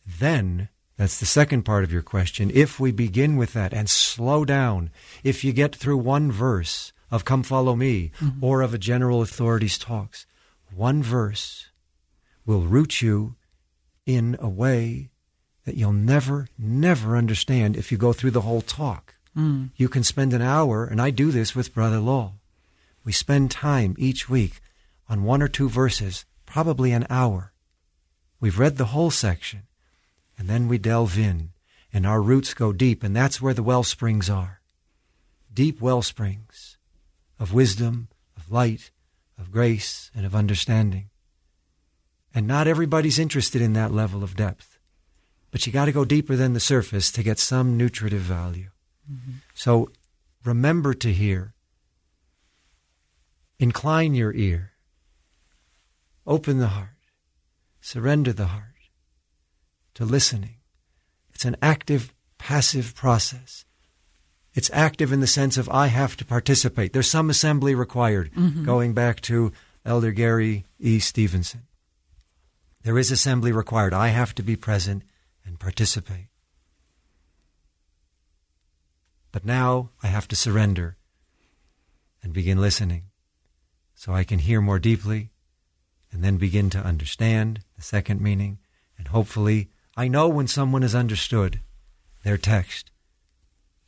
Then, 0.05 0.69
that's 0.97 1.21
the 1.21 1.27
second 1.27 1.63
part 1.63 1.85
of 1.85 1.93
your 1.93 2.03
question. 2.03 2.51
If 2.53 2.81
we 2.81 2.91
begin 2.91 3.37
with 3.37 3.53
that 3.53 3.73
and 3.73 3.89
slow 3.89 4.45
down, 4.45 4.91
if 5.23 5.45
you 5.45 5.53
get 5.53 5.77
through 5.77 5.99
one 5.99 6.33
verse 6.33 6.93
of 7.11 7.25
Come 7.25 7.45
Follow 7.45 7.77
Me 7.77 8.11
mm-hmm. 8.19 8.43
or 8.43 8.63
of 8.63 8.75
a 8.75 8.79
general 8.79 9.23
authority's 9.23 9.79
talks, 9.79 10.27
one 10.75 11.03
verse 11.03 11.68
will 12.49 12.63
root 12.63 13.03
you 13.03 13.37
in 14.07 14.35
a 14.41 14.49
way 14.49 15.11
that 15.67 15.77
you'll 15.77 15.93
never, 15.93 16.49
never 16.59 17.15
understand 17.15 17.77
if 17.77 17.93
you 17.93 17.99
go 17.99 18.15
through 18.15 18.31
the 18.31 18.41
whole 18.41 18.63
talk. 18.63 19.15
Mm. 19.37 19.69
You 19.77 19.91
can 19.91 20.03
spend 20.03 20.33
an 20.33 20.41
hour, 20.41 20.87
and 20.87 20.99
I 20.99 21.11
do 21.11 21.31
this 21.31 21.55
with 21.55 21.75
Brother 21.75 21.99
Law. 21.99 22.33
We 23.05 23.13
spend 23.13 23.51
time 23.51 23.95
each 23.99 24.31
week 24.31 24.63
on 25.11 25.25
one 25.25 25.43
or 25.43 25.49
two 25.49 25.69
verses, 25.69 26.25
probably 26.47 26.91
an 26.93 27.07
hour. 27.11 27.53
We've 28.41 28.59
read 28.59 28.79
the 28.79 28.93
whole 28.97 29.11
section, 29.11 29.65
and 30.39 30.49
then 30.49 30.69
we 30.69 30.79
delve 30.79 31.19
in, 31.19 31.51
and 31.93 32.07
our 32.07 32.23
roots 32.23 32.55
go 32.55 32.73
deep, 32.73 33.03
and 33.03 33.15
that's 33.15 33.43
where 33.43 33.55
the 33.55 33.63
well 33.63 33.83
springs 33.83 34.31
are. 34.31 34.63
Deep 35.53 35.83
well 35.83 36.01
springs 36.01 36.79
of 37.39 37.53
wisdom, 37.53 38.09
of 38.39 38.51
light, 38.51 38.91
of 39.39 39.53
grace, 39.53 40.11
and 40.15 40.25
of 40.25 40.35
understanding. 40.35 41.11
And 42.39 42.47
not 42.47 42.69
everybody's 42.69 43.19
interested 43.19 43.61
in 43.61 43.73
that 43.73 43.91
level 43.91 44.23
of 44.23 44.37
depth. 44.37 44.79
But 45.51 45.67
you 45.67 45.73
got 45.73 45.87
to 45.87 45.93
go 45.93 46.05
deeper 46.05 46.37
than 46.37 46.53
the 46.53 46.61
surface 46.61 47.11
to 47.11 47.25
get 47.25 47.41
some 47.41 47.77
nutritive 47.77 48.21
value. 48.21 48.69
Mm-hmm. 49.13 49.39
So 49.55 49.91
remember 50.45 50.95
to 50.95 51.13
hear. 51.13 51.55
Incline 53.59 54.15
your 54.15 54.33
ear. 54.35 54.71
Open 56.29 56.59
the 56.59 56.69
heart. 56.69 56.91
Surrender 57.81 58.33
the 58.33 58.47
heart 58.47 58.87
to 59.95 60.05
listening. 60.05 60.59
It's 61.35 61.45
an 61.45 61.57
active, 61.61 62.15
passive 62.39 62.95
process. 62.95 63.65
It's 64.55 64.71
active 64.73 65.13
in 65.13 65.19
the 65.19 65.27
sense 65.27 65.57
of 65.57 65.69
I 65.71 65.89
have 65.89 66.17
to 66.19 66.25
participate. 66.25 66.93
There's 66.93 67.11
some 67.11 67.31
assembly 67.31 67.75
required, 67.75 68.33
mm-hmm. 68.33 68.65
going 68.65 68.95
back 68.95 69.21
to 69.23 69.51
Elder 69.85 70.13
Gary 70.13 70.67
E. 70.79 71.01
Stevenson. 71.01 71.63
There 72.83 72.99
is 72.99 73.11
assembly 73.11 73.53
required. 73.53 73.93
I 73.93 74.09
have 74.09 74.35
to 74.37 74.43
be 74.43 74.57
present 74.57 75.03
and 75.45 75.59
participate. 75.59 76.29
But 79.33 79.45
now 79.45 79.91
I 80.03 80.07
have 80.07 80.29
to 80.29 80.37
surrender 80.37 80.97
and 82.23 82.33
begin 82.33 82.61
listening 82.61 83.05
so 83.95 84.13
I 84.13 84.25
can 84.25 84.39
hear 84.39 84.61
more 84.61 84.79
deeply 84.79 85.31
and 86.13 86.25
then 86.25 86.37
begin 86.37 86.71
to 86.71 86.79
understand 86.79 87.61
the 87.77 87.83
second 87.83 88.21
meaning. 88.21 88.59
And 88.97 89.09
hopefully, 89.09 89.71
I 89.97 90.09
know 90.09 90.29
when 90.29 90.47
someone 90.47 90.83
has 90.83 90.95
understood 90.95 91.61
their 92.25 92.39
text 92.39 92.91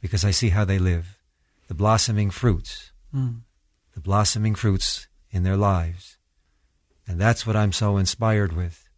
because 0.01 0.25
I 0.25 0.31
see 0.31 0.51
how 0.51 0.65
they 0.65 0.79
live. 0.79 1.19
The 1.69 1.75
blossoming 1.75 2.31
fruits, 2.31 2.93
mm. 3.15 3.43
the 3.95 4.01
blossoming 4.01 4.55
fruits 4.55 5.07
in 5.31 5.45
their 5.45 5.57
lives. 5.57 6.17
And 7.11 7.21
that's 7.21 7.45
what 7.45 7.57
I'm 7.57 7.73
so 7.73 7.97
inspired 7.97 8.53
with 8.53 8.89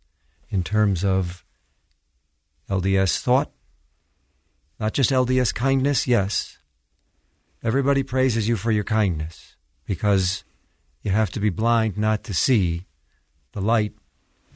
in 0.51 0.63
terms 0.63 1.03
of 1.03 1.47
LDS 2.69 3.19
thought, 3.19 3.51
not 4.79 4.93
just 4.93 5.11
LDS 5.11 5.55
kindness, 5.55 6.07
yes. 6.07 6.59
Everybody 7.63 8.03
praises 8.03 8.49
you 8.51 8.57
for 8.57 8.71
your 8.71 8.85
kindness 8.85 9.57
because 9.87 10.45
you 11.01 11.11
have 11.11 11.31
to 11.31 11.41
be 11.41 11.49
blind 11.49 11.97
not 11.97 12.23
to 12.25 12.35
see 12.35 12.85
the 13.53 13.63
light 13.63 13.95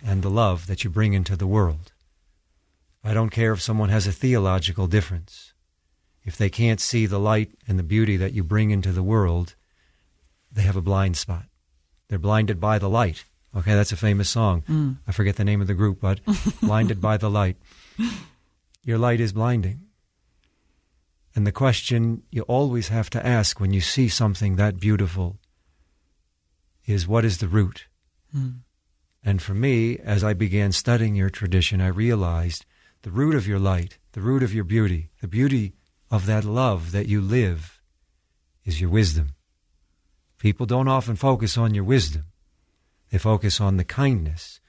and 0.04 0.22
the 0.22 0.28
love 0.28 0.66
that 0.66 0.84
you 0.84 0.90
bring 0.90 1.14
into 1.14 1.34
the 1.34 1.46
world. 1.46 1.92
I 3.02 3.14
don't 3.14 3.30
care 3.30 3.54
if 3.54 3.62
someone 3.62 3.88
has 3.88 4.06
a 4.06 4.12
theological 4.12 4.86
difference. 4.86 5.54
If 6.24 6.36
they 6.36 6.50
can't 6.50 6.78
see 6.78 7.06
the 7.06 7.18
light 7.18 7.52
and 7.66 7.78
the 7.78 7.82
beauty 7.82 8.18
that 8.18 8.34
you 8.34 8.44
bring 8.44 8.70
into 8.70 8.92
the 8.92 9.02
world, 9.02 9.54
they 10.52 10.60
have 10.60 10.76
a 10.76 10.82
blind 10.82 11.16
spot. 11.16 11.46
They're 12.08 12.18
blinded 12.18 12.60
by 12.60 12.78
the 12.78 12.90
light. 12.90 13.24
Okay, 13.56 13.74
that's 13.74 13.92
a 13.92 13.96
famous 13.96 14.28
song. 14.28 14.62
Mm. 14.68 14.98
I 15.08 15.12
forget 15.12 15.36
the 15.36 15.44
name 15.44 15.62
of 15.62 15.66
the 15.66 15.74
group, 15.74 16.00
but 16.00 16.20
blinded 16.60 17.00
by 17.00 17.16
the 17.16 17.30
light. 17.30 17.56
Your 18.84 18.98
light 18.98 19.18
is 19.18 19.32
blinding. 19.32 19.80
And 21.34 21.46
the 21.46 21.52
question 21.52 22.22
you 22.30 22.42
always 22.42 22.88
have 22.88 23.08
to 23.10 23.26
ask 23.26 23.58
when 23.58 23.72
you 23.72 23.80
see 23.80 24.08
something 24.08 24.56
that 24.56 24.78
beautiful 24.78 25.38
is 26.84 27.08
what 27.08 27.24
is 27.24 27.38
the 27.38 27.48
root? 27.48 27.86
Mm. 28.36 28.60
And 29.24 29.42
for 29.42 29.54
me, 29.54 29.98
as 29.98 30.22
I 30.22 30.34
began 30.34 30.70
studying 30.72 31.16
your 31.16 31.30
tradition, 31.30 31.80
I 31.80 31.88
realized 31.88 32.64
the 33.02 33.10
root 33.10 33.34
of 33.34 33.46
your 33.46 33.58
light, 33.58 33.98
the 34.12 34.20
root 34.20 34.42
of 34.42 34.54
your 34.54 34.64
beauty, 34.64 35.10
the 35.20 35.28
beauty 35.28 35.74
of 36.10 36.26
that 36.26 36.44
love 36.44 36.92
that 36.92 37.08
you 37.08 37.20
live 37.20 37.80
is 38.64 38.80
your 38.80 38.90
wisdom. 38.90 39.34
People 40.38 40.66
don't 40.66 40.88
often 40.88 41.16
focus 41.16 41.58
on 41.58 41.74
your 41.74 41.84
wisdom. 41.84 42.24
They 43.10 43.18
focus 43.18 43.60
on 43.60 43.76
the 43.76 43.84
kindness 43.84 44.60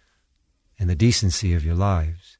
and 0.79 0.89
the 0.89 0.95
decency 0.95 1.53
of 1.53 1.65
your 1.65 1.75
lives. 1.75 2.37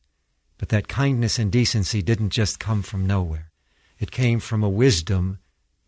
But 0.58 0.70
that 0.70 0.88
kindness 0.88 1.40
and 1.40 1.52
decency 1.52 2.02
didn't 2.02 2.30
just 2.30 2.60
come 2.60 2.82
from 2.82 3.06
nowhere. 3.06 3.52
It 4.00 4.12
came 4.12 4.40
from 4.40 4.64
a 4.64 4.70
wisdom 4.70 5.40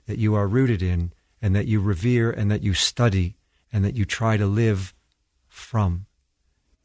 that 0.07 0.17
you 0.17 0.35
are 0.35 0.47
rooted 0.47 0.81
in 0.81 1.13
and 1.41 1.55
that 1.55 1.67
you 1.67 1.79
revere 1.79 2.31
and 2.31 2.49
that 2.51 2.63
you 2.63 2.73
study 2.73 3.37
and 3.71 3.85
that 3.85 3.95
you 3.95 4.05
try 4.05 4.37
to 4.37 4.45
live 4.45 4.93
from. 5.47 6.05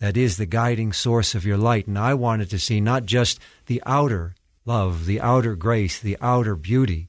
That 0.01 0.17
is 0.17 0.37
the 0.37 0.47
guiding 0.47 0.93
source 0.93 1.35
of 1.35 1.47
your 1.47 1.57
light. 1.57 1.87
And 1.87 1.99
I 1.99 2.15
wanted 2.15 2.51
to 2.51 2.59
see 2.59 2.81
not 2.81 3.07
just 3.07 3.39
the 3.67 3.83
outer 3.87 4.35
love, 4.67 5.07
the 5.07 5.21
outer 5.21 5.55
grace, 5.57 5.99
the 5.99 6.19
outer 6.21 6.57
beauty, 6.57 7.09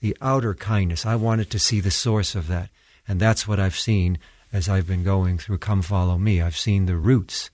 the 0.00 0.16
outer 0.20 0.54
kindness. 0.54 1.04
I 1.04 1.16
wanted 1.16 1.50
to 1.50 1.58
see 1.58 1.80
the 1.80 1.90
source 1.90 2.34
of 2.34 2.46
that. 2.48 2.70
And 3.08 3.18
that's 3.18 3.48
what 3.48 3.60
I've 3.60 3.78
seen 3.78 4.18
as 4.56 4.70
I've 4.70 4.86
been 4.86 5.04
going 5.04 5.36
through 5.36 5.58
Come 5.58 5.82
Follow 5.82 6.16
Me. 6.16 6.40
I've 6.40 6.56
seen 6.56 6.86
the 6.86 6.96
roots 6.96 7.50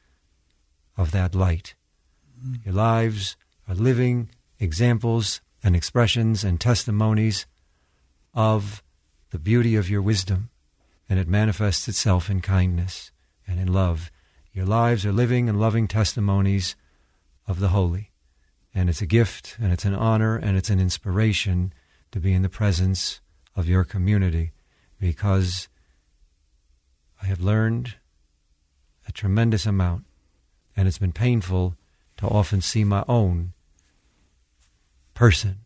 of 0.97 1.11
that 1.11 1.35
light. 1.35 1.75
Mm-hmm. 2.39 2.55
Your 2.65 2.75
lives 2.75 3.37
are 3.67 3.75
living 3.75 4.31
examples 4.61 5.41
and 5.65 5.75
expressions 5.75 6.45
and 6.45 6.61
testimonies 6.61 7.45
of 8.35 8.85
the 9.31 9.41
beauty 9.41 9.75
of 9.75 9.91
your 9.91 10.01
wisdom, 10.01 10.51
and 11.09 11.19
it 11.19 11.27
manifests 11.27 11.89
itself 11.89 12.31
in 12.31 12.41
kindness 12.41 13.11
and 13.49 13.59
in 13.59 13.73
love. 13.73 14.13
Your 14.53 14.67
lives 14.67 15.05
are 15.05 15.11
living 15.11 15.49
and 15.49 15.59
loving 15.59 15.89
testimonies 15.89 16.77
of 17.49 17.59
the 17.59 17.71
holy. 17.71 18.13
And 18.73 18.89
it's 18.89 19.03
a 19.03 19.07
gift, 19.07 19.57
and 19.61 19.73
it's 19.73 19.85
an 19.85 19.97
honor, 19.97 20.37
and 20.37 20.57
it's 20.57 20.71
an 20.71 20.79
inspiration 20.79 21.73
to 22.13 22.21
be 22.21 22.33
in 22.33 22.43
the 22.43 22.49
presence 22.49 23.21
of 23.57 23.69
your 23.69 23.83
community 23.83 24.53
because 25.01 25.67
I 27.23 27.27
have 27.27 27.41
learned 27.41 27.95
a 29.07 29.13
tremendous 29.13 29.65
amount, 29.65 30.05
and 30.77 30.89
it's 30.89 30.99
been 30.99 31.13
painful 31.13 31.77
to 32.17 32.27
often 32.27 32.61
see 32.61 32.83
my 32.83 33.05
own 33.07 33.53
person, 35.15 35.59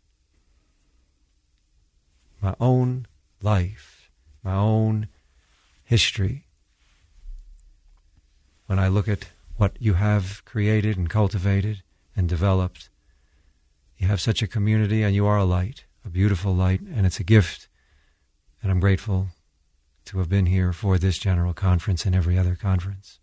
my 2.43 2.55
own 2.61 3.07
life, 3.41 4.11
my 4.43 4.53
own 4.53 5.09
history. 5.83 6.45
When 8.67 8.79
I 8.79 8.89
look 8.89 9.09
at 9.09 9.29
what 9.57 9.77
you 9.81 9.95
have 9.95 10.45
created 10.45 10.99
and 10.99 11.09
cultivated 11.09 11.83
and 12.15 12.29
developed, 12.29 12.91
you 13.97 14.09
have 14.09 14.21
such 14.21 14.43
a 14.43 14.47
community 14.47 15.03
and 15.03 15.15
you 15.15 15.27
are 15.27 15.39
a 15.39 15.45
light, 15.45 15.85
a 16.05 16.11
beautiful 16.11 16.55
light, 16.55 16.83
and 16.83 17.07
it's 17.07 17.21
a 17.21 17.25
gift. 17.25 17.69
And 18.63 18.71
I'm 18.71 18.81
grateful 18.81 19.29
to 20.07 20.19
have 20.19 20.29
been 20.29 20.47
here 20.47 20.73
for 20.73 20.99
this 20.99 21.19
general 21.19 21.53
conference 21.53 22.07
and 22.07 22.15
every 22.15 22.39
other 22.39 22.55
conference. 22.55 23.19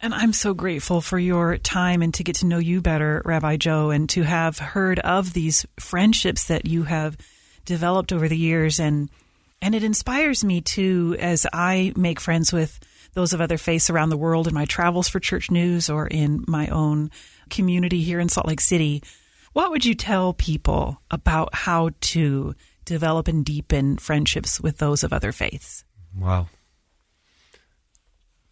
And 0.00 0.12
I'm 0.12 0.32
so 0.32 0.52
grateful 0.52 1.00
for 1.00 1.18
your 1.18 1.58
time 1.58 2.02
and 2.02 2.12
to 2.14 2.24
get 2.24 2.36
to 2.36 2.46
know 2.46 2.58
you 2.58 2.80
better, 2.80 3.22
Rabbi 3.24 3.56
Joe, 3.56 3.90
and 3.90 4.08
to 4.10 4.22
have 4.22 4.58
heard 4.58 4.98
of 4.98 5.32
these 5.32 5.64
friendships 5.78 6.44
that 6.46 6.66
you 6.66 6.82
have 6.84 7.16
developed 7.64 8.12
over 8.12 8.28
the 8.28 8.36
years. 8.36 8.80
And 8.80 9.10
and 9.60 9.76
it 9.76 9.84
inspires 9.84 10.44
me 10.44 10.60
too 10.60 11.16
as 11.20 11.46
I 11.52 11.92
make 11.96 12.18
friends 12.18 12.52
with 12.52 12.80
those 13.14 13.32
of 13.32 13.40
other 13.40 13.58
faiths 13.58 13.90
around 13.90 14.08
the 14.08 14.16
world 14.16 14.48
in 14.48 14.54
my 14.54 14.64
travels 14.64 15.08
for 15.08 15.20
church 15.20 15.52
news 15.52 15.88
or 15.88 16.08
in 16.08 16.44
my 16.48 16.66
own 16.66 17.12
community 17.48 18.02
here 18.02 18.18
in 18.18 18.28
Salt 18.28 18.48
Lake 18.48 18.60
City. 18.60 19.04
What 19.52 19.70
would 19.70 19.84
you 19.84 19.94
tell 19.94 20.32
people 20.32 21.00
about 21.12 21.54
how 21.54 21.90
to 22.00 22.56
develop 22.84 23.28
and 23.28 23.44
deepen 23.44 23.96
friendships 23.98 24.60
with 24.60 24.78
those 24.78 25.02
of 25.04 25.12
other 25.12 25.32
faiths? 25.32 25.84
Wow. 26.16 26.48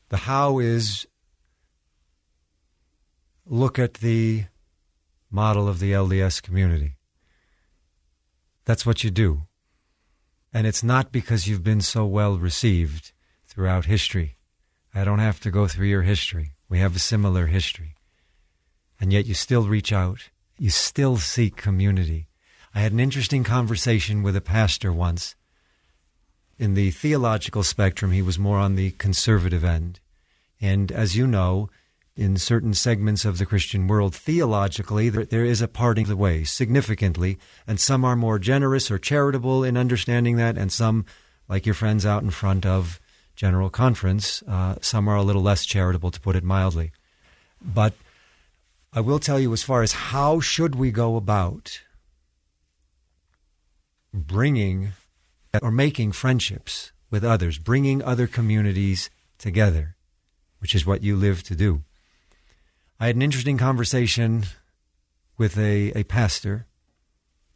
The 0.09 0.19
how 0.19 0.59
is 0.59 1.07
look 3.47 3.79
at 3.79 3.95
the 3.95 4.45
model 5.31 5.69
of 5.69 5.79
the 5.79 5.93
LDS 5.93 6.43
community. 6.43 6.97
That's 8.65 8.85
what 8.85 9.05
you 9.05 9.11
do. 9.11 9.43
And 10.53 10.67
it's 10.67 10.83
not 10.83 11.13
because 11.13 11.47
you've 11.47 11.65
been 11.65 11.81
so 11.81 12.05
well 12.05 12.39
received 12.39 13.13
throughout 13.47 13.85
history. 13.87 14.37
I 14.95 15.05
don't 15.05 15.21
have 15.21 15.41
to 15.41 15.51
go 15.51 15.69
through 15.69 15.87
your 15.87 16.03
history. 16.03 16.53
We 16.69 16.79
have 16.79 16.97
a 16.97 17.01
similar 17.01 17.47
history. 17.47 17.95
And 19.01 19.13
yet 19.13 19.27
you 19.27 19.35
still 19.35 19.63
reach 19.63 19.93
out. 19.93 20.31
You 20.59 20.71
still 20.71 21.17
seek 21.17 21.57
community. 21.57 22.29
I 22.75 22.81
had 22.81 22.93
an 22.93 23.01
interesting 23.01 23.43
conversation 23.43 24.23
with 24.23 24.37
a 24.37 24.41
pastor 24.41 24.93
once. 24.93 25.35
In 26.59 26.75
the 26.75 26.91
theological 26.91 27.63
spectrum, 27.63 28.13
he 28.13 28.23
was 28.23 28.39
more 28.39 28.59
on 28.59 28.77
the 28.77 28.93
conservative 28.93 29.65
end. 29.65 29.99
And 30.61 30.93
as 30.93 31.17
you 31.17 31.27
know, 31.27 31.71
in 32.17 32.37
certain 32.37 32.75
segments 32.75 33.25
of 33.25 33.39
the 33.39 33.47
Christian 33.47 33.89
world, 33.89 34.15
theologically, 34.15 35.09
there, 35.09 35.45
is 35.45 35.63
a 35.63 35.69
parting 35.69 36.05
of 36.05 36.09
the 36.11 36.17
ways 36.17 36.51
significantly, 36.51 37.39
and 37.67 37.81
some 37.81 38.05
are 38.05 38.15
more 38.15 38.39
generous 38.39 38.91
or 38.91 38.99
charitable 38.99 39.65
in 39.65 39.77
understanding 39.77 40.37
that, 40.37 40.59
and 40.59 40.71
some, 40.71 41.07
like 41.49 41.67
your 41.67 41.75
friends 41.75 42.05
out 42.05 42.23
in 42.23 42.31
front 42.31 42.67
of 42.67 43.01
General 43.35 43.71
Conference, 43.71 44.43
uh, 44.47 44.75
some 44.83 45.09
are 45.09 45.17
a 45.17 45.23
little 45.23 45.43
less 45.43 45.65
charitable, 45.65 46.11
to 46.11 46.21
put 46.21 46.37
it 46.37 46.45
mildly. 46.45 46.93
But 47.63 47.95
I 48.93 49.01
will 49.01 49.19
tell 49.19 49.41
you, 49.41 49.53
as 49.55 49.63
far 49.63 49.83
as 49.83 49.93
how 49.93 50.41
should 50.41 50.75
we 50.75 50.91
go 50.91 51.17
about 51.17 51.81
bringing 54.13 54.93
or 55.63 55.71
making 55.71 56.13
friendships 56.13 56.93
with 57.11 57.25
others, 57.25 57.59
bringing 57.59 58.03
other 58.03 58.27
communities 58.27 59.11
together, 59.39 59.97
which 60.59 60.75
is 60.75 60.87
what 60.87 61.03
you 61.03 61.17
live 61.17 61.43
to 61.45 61.57
do. 61.57 61.83
I 62.99 63.07
had 63.07 63.17
an 63.17 63.23
interesting 63.23 63.59
conversation 63.59 64.45
with 65.39 65.57
a, 65.59 65.93
a 65.99 66.05
pastor 66.05 66.67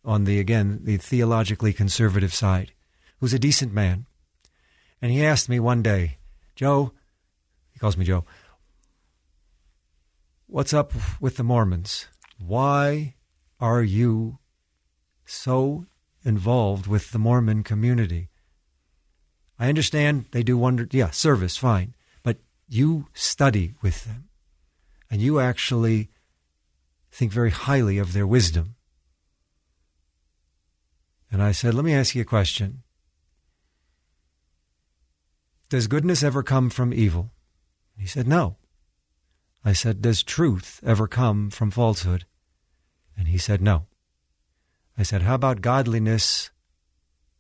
on 0.05 0.25
the, 0.25 0.39
again, 0.39 0.81
the 0.83 0.97
theologically 0.97 1.73
conservative 1.73 2.35
side, 2.35 2.73
who's 3.21 3.35
a 3.35 3.39
decent 3.39 3.73
man. 3.73 4.07
And 5.01 5.13
he 5.13 5.25
asked 5.25 5.49
me 5.49 5.61
one 5.61 5.83
day, 5.83 6.19
Joe, 6.57 6.93
he 7.73 7.79
calls 7.79 7.97
me 7.97 8.05
Joe, 8.05 8.25
what's 10.47 10.73
up 10.73 10.93
with 11.21 11.37
the 11.37 11.45
Mormons? 11.45 12.07
Why 12.39 13.15
are 13.61 13.83
you 13.83 14.39
so 15.25 15.87
involved 16.25 16.87
with 16.87 17.11
the 17.11 17.19
Mormon 17.19 17.63
community? 17.63 18.29
I 19.59 19.69
understand 19.69 20.27
they 20.33 20.43
do 20.43 20.59
wonder, 20.59 20.89
yeah, 20.91 21.11
service, 21.11 21.57
fine, 21.57 21.95
but 22.23 22.39
you 22.69 23.07
study 23.15 23.75
with 23.83 24.05
them 24.05 24.29
and 25.11 25.21
you 25.21 25.39
actually 25.39 26.11
think 27.13 27.31
very 27.31 27.51
highly 27.51 27.99
of 27.99 28.13
their 28.13 28.27
wisdom. 28.27 28.75
And 31.31 31.43
I 31.43 31.53
said, 31.53 31.75
Let 31.75 31.85
me 31.85 31.95
ask 31.95 32.15
you 32.15 32.23
a 32.23 32.25
question. 32.25 32.83
Does 35.69 35.87
goodness 35.87 36.23
ever 36.23 36.43
come 36.43 36.71
from 36.71 36.93
evil? 36.93 37.31
He 37.99 38.07
said, 38.07 38.27
No. 38.27 38.57
I 39.65 39.73
said, 39.73 40.03
Does 40.03 40.23
truth 40.23 40.81
ever 40.85 41.07
come 41.09 41.51
from 41.51 41.71
falsehood? 41.71 42.27
And 43.17 43.29
he 43.29 43.39
said, 43.39 43.63
No. 43.63 43.87
I 44.97 45.03
said, 45.03 45.23
How 45.23 45.35
about 45.35 45.61
godliness, 45.61 46.51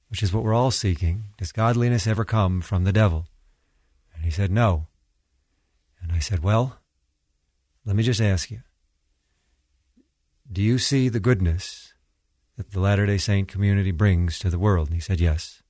which 0.08 0.22
is 0.22 0.32
what 0.32 0.42
we're 0.42 0.54
all 0.54 0.70
seeking? 0.70 1.24
Does 1.38 1.52
godliness 1.52 2.06
ever 2.06 2.24
come 2.24 2.60
from 2.60 2.84
the 2.84 2.92
devil? 2.92 3.26
And 4.14 4.24
he 4.24 4.30
said, 4.30 4.50
No. 4.50 4.86
And 6.02 6.12
I 6.12 6.18
said, 6.18 6.42
Well, 6.42 6.78
let 7.84 7.96
me 7.96 8.02
just 8.02 8.20
ask 8.20 8.50
you 8.50 8.62
Do 10.50 10.62
you 10.62 10.78
see 10.78 11.08
the 11.08 11.20
goodness 11.20 11.94
that 12.56 12.72
the 12.72 12.80
Latter 12.80 13.06
day 13.06 13.18
Saint 13.18 13.48
community 13.48 13.90
brings 13.90 14.38
to 14.38 14.50
the 14.50 14.58
world? 14.58 14.88
And 14.88 14.94
he 14.94 15.00
said, 15.00 15.20
Yes. 15.20 15.62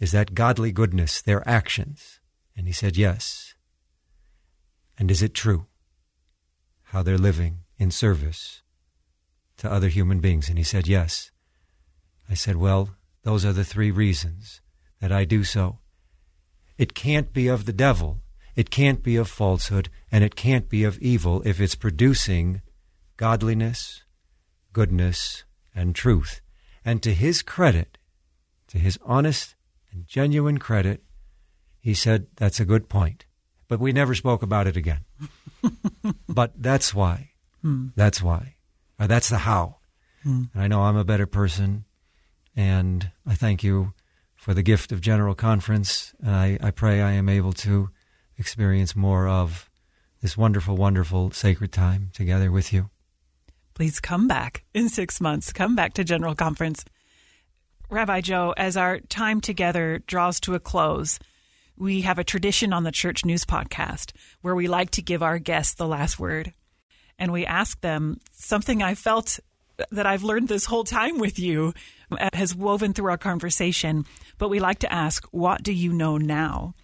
Is 0.00 0.10
that 0.12 0.34
godly 0.34 0.72
goodness 0.72 1.22
their 1.22 1.46
actions? 1.48 2.18
And 2.56 2.66
he 2.66 2.72
said, 2.72 2.96
Yes. 2.96 3.54
And 4.98 5.10
is 5.10 5.22
it 5.22 5.34
true 5.34 5.66
how 6.86 7.02
they're 7.02 7.18
living 7.18 7.58
in 7.78 7.90
service 7.90 8.62
to 9.62 9.72
other 9.72 9.88
human 9.88 10.20
beings? 10.20 10.48
And 10.48 10.58
he 10.58 10.64
said, 10.64 10.86
Yes. 10.86 11.30
I 12.28 12.34
said, 12.34 12.56
Well, 12.56 12.90
those 13.24 13.44
are 13.44 13.52
the 13.52 13.64
three 13.64 13.90
reasons 13.90 14.60
that 15.00 15.10
I 15.10 15.24
do 15.24 15.42
so. 15.42 15.78
It 16.78 16.94
can't 16.94 17.32
be 17.32 17.48
of 17.48 17.64
the 17.64 17.72
devil 17.72 18.22
it 18.54 18.70
can't 18.70 19.02
be 19.02 19.16
of 19.16 19.28
falsehood 19.28 19.88
and 20.10 20.22
it 20.22 20.36
can't 20.36 20.68
be 20.68 20.84
of 20.84 20.98
evil 20.98 21.42
if 21.44 21.60
it's 21.60 21.74
producing 21.74 22.60
godliness, 23.16 24.02
goodness, 24.72 25.44
and 25.74 25.94
truth. 25.94 26.40
And 26.84 27.02
to 27.02 27.14
his 27.14 27.42
credit, 27.42 27.96
to 28.68 28.78
his 28.78 28.98
honest 29.04 29.54
and 29.90 30.06
genuine 30.06 30.58
credit, 30.58 31.02
he 31.80 31.94
said, 31.94 32.26
That's 32.36 32.60
a 32.60 32.66
good 32.66 32.88
point. 32.88 33.24
But 33.68 33.80
we 33.80 33.92
never 33.92 34.14
spoke 34.14 34.42
about 34.42 34.66
it 34.66 34.76
again. 34.76 35.04
but 36.28 36.52
that's 36.60 36.94
why. 36.94 37.30
Hmm. 37.62 37.88
That's 37.96 38.20
why. 38.20 38.51
Or 39.02 39.08
that's 39.08 39.30
the 39.30 39.38
how. 39.38 39.78
Hmm. 40.22 40.44
And 40.54 40.62
I 40.62 40.68
know 40.68 40.82
I'm 40.82 40.96
a 40.96 41.04
better 41.04 41.26
person. 41.26 41.86
And 42.54 43.10
I 43.26 43.34
thank 43.34 43.64
you 43.64 43.94
for 44.36 44.54
the 44.54 44.62
gift 44.62 44.92
of 44.92 45.00
General 45.00 45.34
Conference. 45.34 46.14
And 46.20 46.30
I, 46.30 46.56
I 46.62 46.70
pray 46.70 47.02
I 47.02 47.10
am 47.10 47.28
able 47.28 47.52
to 47.54 47.90
experience 48.38 48.94
more 48.94 49.26
of 49.26 49.68
this 50.20 50.36
wonderful, 50.36 50.76
wonderful 50.76 51.32
sacred 51.32 51.72
time 51.72 52.10
together 52.14 52.52
with 52.52 52.72
you. 52.72 52.90
Please 53.74 53.98
come 53.98 54.28
back 54.28 54.62
in 54.72 54.88
six 54.88 55.20
months. 55.20 55.52
Come 55.52 55.74
back 55.74 55.94
to 55.94 56.04
General 56.04 56.36
Conference. 56.36 56.84
Rabbi 57.90 58.20
Joe, 58.20 58.54
as 58.56 58.76
our 58.76 59.00
time 59.00 59.40
together 59.40 60.00
draws 60.06 60.38
to 60.40 60.54
a 60.54 60.60
close, 60.60 61.18
we 61.76 62.02
have 62.02 62.20
a 62.20 62.24
tradition 62.24 62.72
on 62.72 62.84
the 62.84 62.92
Church 62.92 63.24
News 63.24 63.44
Podcast 63.44 64.12
where 64.42 64.54
we 64.54 64.68
like 64.68 64.92
to 64.92 65.02
give 65.02 65.24
our 65.24 65.40
guests 65.40 65.74
the 65.74 65.88
last 65.88 66.20
word. 66.20 66.52
And 67.22 67.32
we 67.32 67.46
ask 67.46 67.80
them 67.82 68.18
something 68.32 68.82
I 68.82 68.96
felt 68.96 69.38
that 69.92 70.06
I've 70.06 70.24
learned 70.24 70.48
this 70.48 70.64
whole 70.64 70.82
time 70.82 71.18
with 71.18 71.38
you 71.38 71.72
uh, 72.10 72.30
has 72.32 72.52
woven 72.52 72.92
through 72.92 73.10
our 73.10 73.16
conversation. 73.16 74.06
But 74.38 74.48
we 74.48 74.58
like 74.58 74.80
to 74.80 74.92
ask, 74.92 75.24
what 75.30 75.62
do 75.62 75.72
you 75.72 75.92
know 75.92 76.18
now? 76.18 76.74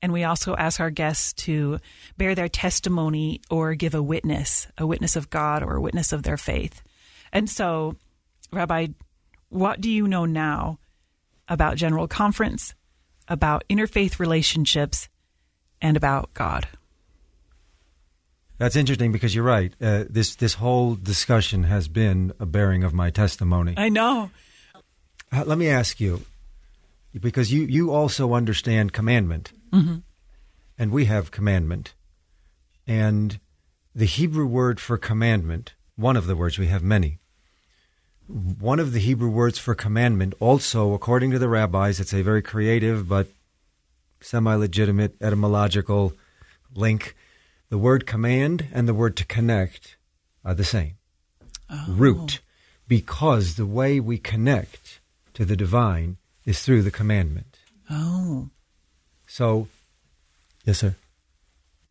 And 0.00 0.10
we 0.10 0.24
also 0.24 0.56
ask 0.56 0.80
our 0.80 0.88
guests 0.88 1.34
to 1.44 1.78
bear 2.16 2.34
their 2.34 2.48
testimony 2.48 3.42
or 3.50 3.74
give 3.74 3.94
a 3.94 4.02
witness, 4.02 4.66
a 4.78 4.86
witness 4.86 5.14
of 5.14 5.28
God 5.28 5.62
or 5.62 5.76
a 5.76 5.82
witness 5.82 6.10
of 6.10 6.22
their 6.22 6.38
faith. 6.38 6.82
And 7.30 7.50
so, 7.50 7.96
Rabbi, 8.50 8.86
what 9.50 9.82
do 9.82 9.90
you 9.90 10.08
know 10.08 10.24
now 10.24 10.78
about 11.48 11.76
General 11.76 12.08
Conference, 12.08 12.74
about 13.28 13.62
interfaith 13.68 14.18
relationships, 14.18 15.10
and 15.82 15.98
about 15.98 16.32
God? 16.32 16.66
That's 18.62 18.76
interesting 18.76 19.10
because 19.10 19.34
you're 19.34 19.42
right. 19.42 19.74
Uh, 19.80 20.04
this 20.08 20.36
this 20.36 20.54
whole 20.54 20.94
discussion 20.94 21.64
has 21.64 21.88
been 21.88 22.32
a 22.38 22.46
bearing 22.46 22.84
of 22.84 22.94
my 22.94 23.10
testimony. 23.10 23.74
I 23.76 23.88
know. 23.88 24.30
Uh, 25.32 25.42
let 25.44 25.58
me 25.58 25.68
ask 25.68 25.98
you, 25.98 26.22
because 27.12 27.52
you 27.52 27.62
you 27.62 27.90
also 27.90 28.34
understand 28.34 28.92
commandment. 28.92 29.50
Mm-hmm. 29.72 29.96
And 30.78 30.92
we 30.92 31.06
have 31.06 31.32
commandment. 31.32 31.94
And 32.86 33.40
the 33.96 34.06
Hebrew 34.06 34.46
word 34.46 34.78
for 34.78 34.96
commandment, 34.96 35.74
one 35.96 36.16
of 36.16 36.28
the 36.28 36.36
words, 36.36 36.56
we 36.56 36.68
have 36.68 36.84
many. 36.84 37.18
One 38.28 38.78
of 38.78 38.92
the 38.92 39.00
Hebrew 39.00 39.28
words 39.28 39.58
for 39.58 39.74
commandment, 39.74 40.34
also, 40.38 40.94
according 40.94 41.32
to 41.32 41.40
the 41.40 41.48
rabbis, 41.48 41.98
it's 41.98 42.14
a 42.14 42.22
very 42.22 42.42
creative 42.42 43.08
but 43.08 43.26
semi 44.20 44.54
legitimate 44.54 45.16
etymological 45.20 46.12
link. 46.76 47.16
The 47.72 47.78
word 47.78 48.06
command 48.06 48.66
and 48.74 48.86
the 48.86 48.92
word 48.92 49.16
to 49.16 49.24
connect 49.24 49.96
are 50.44 50.52
the 50.52 50.62
same. 50.62 50.96
Oh. 51.70 51.86
Root 51.88 52.40
because 52.86 53.54
the 53.54 53.64
way 53.64 53.98
we 53.98 54.18
connect 54.18 55.00
to 55.32 55.46
the 55.46 55.56
divine 55.56 56.18
is 56.44 56.60
through 56.60 56.82
the 56.82 56.90
commandment. 56.90 57.60
Oh. 57.88 58.50
So, 59.26 59.68
yes, 60.66 60.80
sir. 60.80 60.96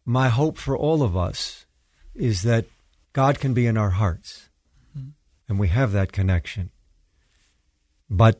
My 0.05 0.29
hope 0.29 0.59
for 0.59 0.77
all 0.77 1.01
of 1.01 1.17
us 1.17 1.65
is 2.13 2.43
that 2.43 2.65
God 3.11 3.39
can 3.39 3.55
be 3.55 3.65
in 3.65 3.75
our 3.75 3.89
hearts 3.89 4.49
mm-hmm. 4.95 5.09
and 5.49 5.57
we 5.57 5.69
have 5.69 5.93
that 5.93 6.11
connection. 6.11 6.69
But 8.07 8.39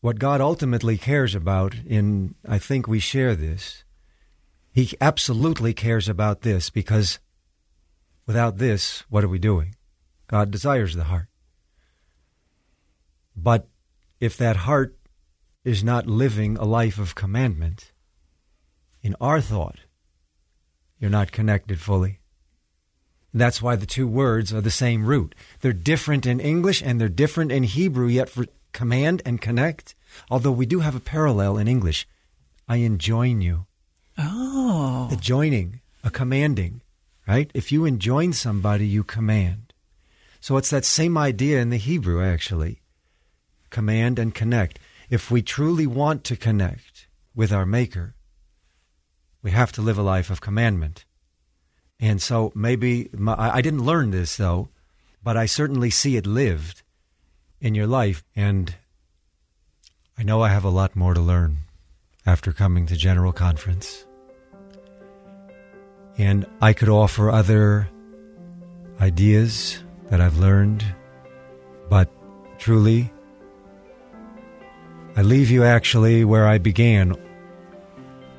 what 0.00 0.20
God 0.20 0.40
ultimately 0.40 0.96
cares 0.96 1.34
about, 1.34 1.74
in 1.84 2.36
I 2.48 2.58
think 2.60 2.86
we 2.86 3.00
share 3.00 3.34
this, 3.34 3.82
He 4.76 4.92
absolutely 5.00 5.72
cares 5.72 6.06
about 6.06 6.42
this 6.42 6.68
because 6.68 7.18
without 8.26 8.58
this, 8.58 9.04
what 9.08 9.24
are 9.24 9.28
we 9.28 9.38
doing? 9.38 9.74
God 10.28 10.50
desires 10.50 10.94
the 10.94 11.04
heart. 11.04 11.28
But 13.34 13.68
if 14.20 14.36
that 14.36 14.66
heart 14.68 14.94
is 15.64 15.82
not 15.82 16.06
living 16.06 16.58
a 16.58 16.66
life 16.66 16.98
of 16.98 17.14
commandment, 17.14 17.92
in 19.00 19.16
our 19.18 19.40
thought, 19.40 19.78
you're 20.98 21.08
not 21.08 21.32
connected 21.32 21.80
fully. 21.80 22.20
That's 23.32 23.62
why 23.62 23.76
the 23.76 23.86
two 23.86 24.06
words 24.06 24.52
are 24.52 24.60
the 24.60 24.70
same 24.70 25.06
root. 25.06 25.34
They're 25.62 25.72
different 25.72 26.26
in 26.26 26.38
English 26.38 26.82
and 26.82 27.00
they're 27.00 27.08
different 27.08 27.50
in 27.50 27.62
Hebrew, 27.62 28.08
yet 28.08 28.28
for 28.28 28.44
command 28.74 29.22
and 29.24 29.40
connect, 29.40 29.94
although 30.30 30.52
we 30.52 30.66
do 30.66 30.80
have 30.80 30.94
a 30.94 31.00
parallel 31.00 31.56
in 31.56 31.66
English. 31.66 32.06
I 32.68 32.76
enjoin 32.76 33.40
you. 33.40 33.64
Oh. 34.18 35.08
A 35.12 35.16
joining, 35.16 35.80
a 36.02 36.10
commanding, 36.10 36.80
right? 37.26 37.50
If 37.54 37.70
you 37.70 37.84
enjoin 37.84 38.32
somebody, 38.32 38.86
you 38.86 39.04
command. 39.04 39.72
So 40.40 40.56
it's 40.56 40.70
that 40.70 40.84
same 40.84 41.18
idea 41.18 41.60
in 41.60 41.70
the 41.70 41.76
Hebrew, 41.76 42.24
actually. 42.24 42.80
Command 43.70 44.18
and 44.18 44.34
connect. 44.34 44.78
If 45.10 45.30
we 45.30 45.42
truly 45.42 45.86
want 45.86 46.24
to 46.24 46.36
connect 46.36 47.08
with 47.34 47.52
our 47.52 47.66
Maker, 47.66 48.14
we 49.42 49.50
have 49.50 49.72
to 49.72 49.82
live 49.82 49.98
a 49.98 50.02
life 50.02 50.30
of 50.30 50.40
commandment. 50.40 51.04
And 52.00 52.20
so 52.20 52.52
maybe 52.54 53.08
my, 53.12 53.34
I 53.38 53.60
didn't 53.60 53.84
learn 53.84 54.10
this 54.10 54.36
though, 54.36 54.68
but 55.22 55.36
I 55.36 55.46
certainly 55.46 55.90
see 55.90 56.16
it 56.16 56.26
lived 56.26 56.82
in 57.60 57.74
your 57.74 57.86
life. 57.86 58.24
And 58.34 58.74
I 60.18 60.22
know 60.22 60.42
I 60.42 60.48
have 60.48 60.64
a 60.64 60.70
lot 60.70 60.96
more 60.96 61.14
to 61.14 61.20
learn 61.20 61.58
after 62.26 62.52
coming 62.52 62.86
to 62.86 62.96
General 62.96 63.32
Conference. 63.32 64.04
And 66.18 66.46
I 66.60 66.72
could 66.72 66.88
offer 66.88 67.30
other 67.30 67.88
ideas 69.00 69.82
that 70.10 70.20
I've 70.20 70.38
learned, 70.38 70.84
but 71.88 72.10
truly, 72.58 73.12
I 75.16 75.22
leave 75.22 75.50
you 75.50 75.64
actually 75.64 76.24
where 76.24 76.46
I 76.46 76.58
began 76.58 77.14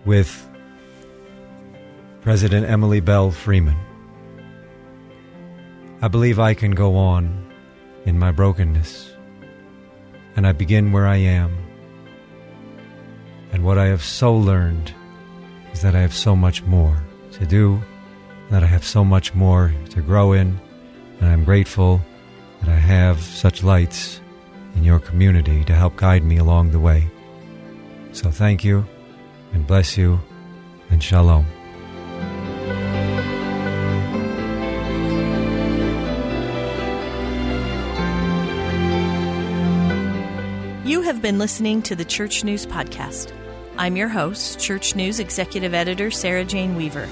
with 0.05 0.47
President 2.21 2.67
Emily 2.69 2.99
Belle 2.99 3.31
Freeman. 3.31 3.77
I 6.01 6.07
believe 6.07 6.39
I 6.39 6.53
can 6.53 6.71
go 6.71 6.95
on 6.95 7.51
in 8.05 8.19
my 8.19 8.31
brokenness, 8.31 9.11
and 10.35 10.45
I 10.45 10.51
begin 10.51 10.91
where 10.91 11.07
I 11.07 11.17
am. 11.17 11.66
And 13.51 13.63
what 13.63 13.77
I 13.77 13.85
have 13.85 14.03
so 14.03 14.35
learned 14.35 14.93
is 15.73 15.81
that 15.81 15.95
I 15.95 16.01
have 16.01 16.13
so 16.13 16.35
much 16.35 16.63
more 16.63 16.97
to 17.33 17.45
do, 17.45 17.81
that 18.49 18.63
I 18.63 18.67
have 18.67 18.85
so 18.85 19.03
much 19.03 19.33
more 19.33 19.73
to 19.89 20.01
grow 20.01 20.33
in, 20.33 20.59
and 21.19 21.29
I'm 21.29 21.43
grateful 21.43 22.01
that 22.61 22.69
I 22.69 22.79
have 22.79 23.19
such 23.21 23.63
lights 23.63 24.21
in 24.75 24.83
your 24.83 24.99
community 24.99 25.63
to 25.65 25.73
help 25.73 25.95
guide 25.95 26.23
me 26.23 26.37
along 26.37 26.71
the 26.71 26.79
way. 26.79 27.09
So 28.11 28.31
thank 28.31 28.63
you, 28.63 28.85
and 29.53 29.65
bless 29.65 29.97
you, 29.97 30.19
and 30.89 31.01
shalom. 31.01 31.56
Have 41.17 41.23
been 41.23 41.39
listening 41.39 41.81
to 41.81 41.95
the 41.95 42.05
Church 42.05 42.43
News 42.43 42.67
Podcast. 42.67 43.33
I'm 43.75 43.97
your 43.97 44.07
host, 44.07 44.59
Church 44.59 44.95
News 44.95 45.19
Executive 45.19 45.73
Editor 45.73 46.11
Sarah 46.11 46.45
Jane 46.45 46.75
Weaver. 46.75 47.09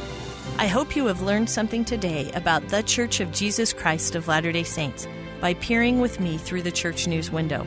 I 0.60 0.68
hope 0.68 0.96
you 0.96 1.08
have 1.08 1.24
learned 1.24 1.50
something 1.50 1.84
today 1.84 2.32
about 2.34 2.68
the 2.68 2.84
Church 2.84 3.20
of 3.20 3.32
Jesus 3.32 3.74
Christ 3.74 4.14
of 4.14 4.28
Latter 4.28 4.52
day 4.52 4.62
Saints 4.62 5.08
by 5.42 5.56
peering 5.56 6.02
with 6.02 6.20
me 6.20 6.38
through 6.38 6.62
the 6.62 6.72
Church 6.72 7.08
News 7.08 7.32
window. 7.32 7.66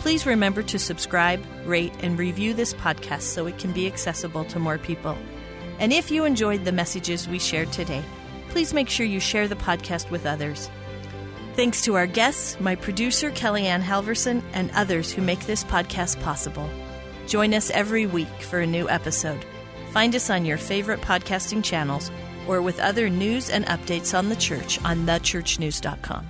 Please 0.00 0.24
remember 0.24 0.62
to 0.62 0.78
subscribe, 0.78 1.44
rate, 1.66 1.92
and 2.00 2.18
review 2.18 2.54
this 2.54 2.72
podcast 2.72 3.20
so 3.20 3.44
it 3.44 3.58
can 3.58 3.72
be 3.72 3.86
accessible 3.86 4.46
to 4.46 4.58
more 4.58 4.78
people. 4.78 5.14
And 5.78 5.92
if 5.92 6.10
you 6.10 6.24
enjoyed 6.24 6.64
the 6.64 6.72
messages 6.72 7.28
we 7.28 7.38
shared 7.38 7.70
today, 7.70 8.02
please 8.48 8.72
make 8.72 8.88
sure 8.88 9.04
you 9.04 9.20
share 9.20 9.46
the 9.46 9.56
podcast 9.56 10.10
with 10.10 10.24
others. 10.24 10.70
Thanks 11.56 11.80
to 11.84 11.94
our 11.94 12.06
guests, 12.06 12.60
my 12.60 12.74
producer 12.74 13.30
KellieAnn 13.30 13.80
Halvorsen, 13.80 14.42
and 14.52 14.70
others 14.72 15.10
who 15.10 15.22
make 15.22 15.40
this 15.46 15.64
podcast 15.64 16.20
possible. 16.20 16.68
Join 17.26 17.54
us 17.54 17.70
every 17.70 18.04
week 18.04 18.42
for 18.42 18.60
a 18.60 18.66
new 18.66 18.86
episode. 18.90 19.42
Find 19.90 20.14
us 20.14 20.28
on 20.28 20.44
your 20.44 20.58
favorite 20.58 21.00
podcasting 21.00 21.64
channels 21.64 22.10
or 22.46 22.60
with 22.60 22.78
other 22.78 23.08
news 23.08 23.48
and 23.48 23.64
updates 23.66 24.16
on 24.16 24.28
the 24.28 24.36
church 24.36 24.78
on 24.84 25.06
thechurchnews.com. 25.06 26.28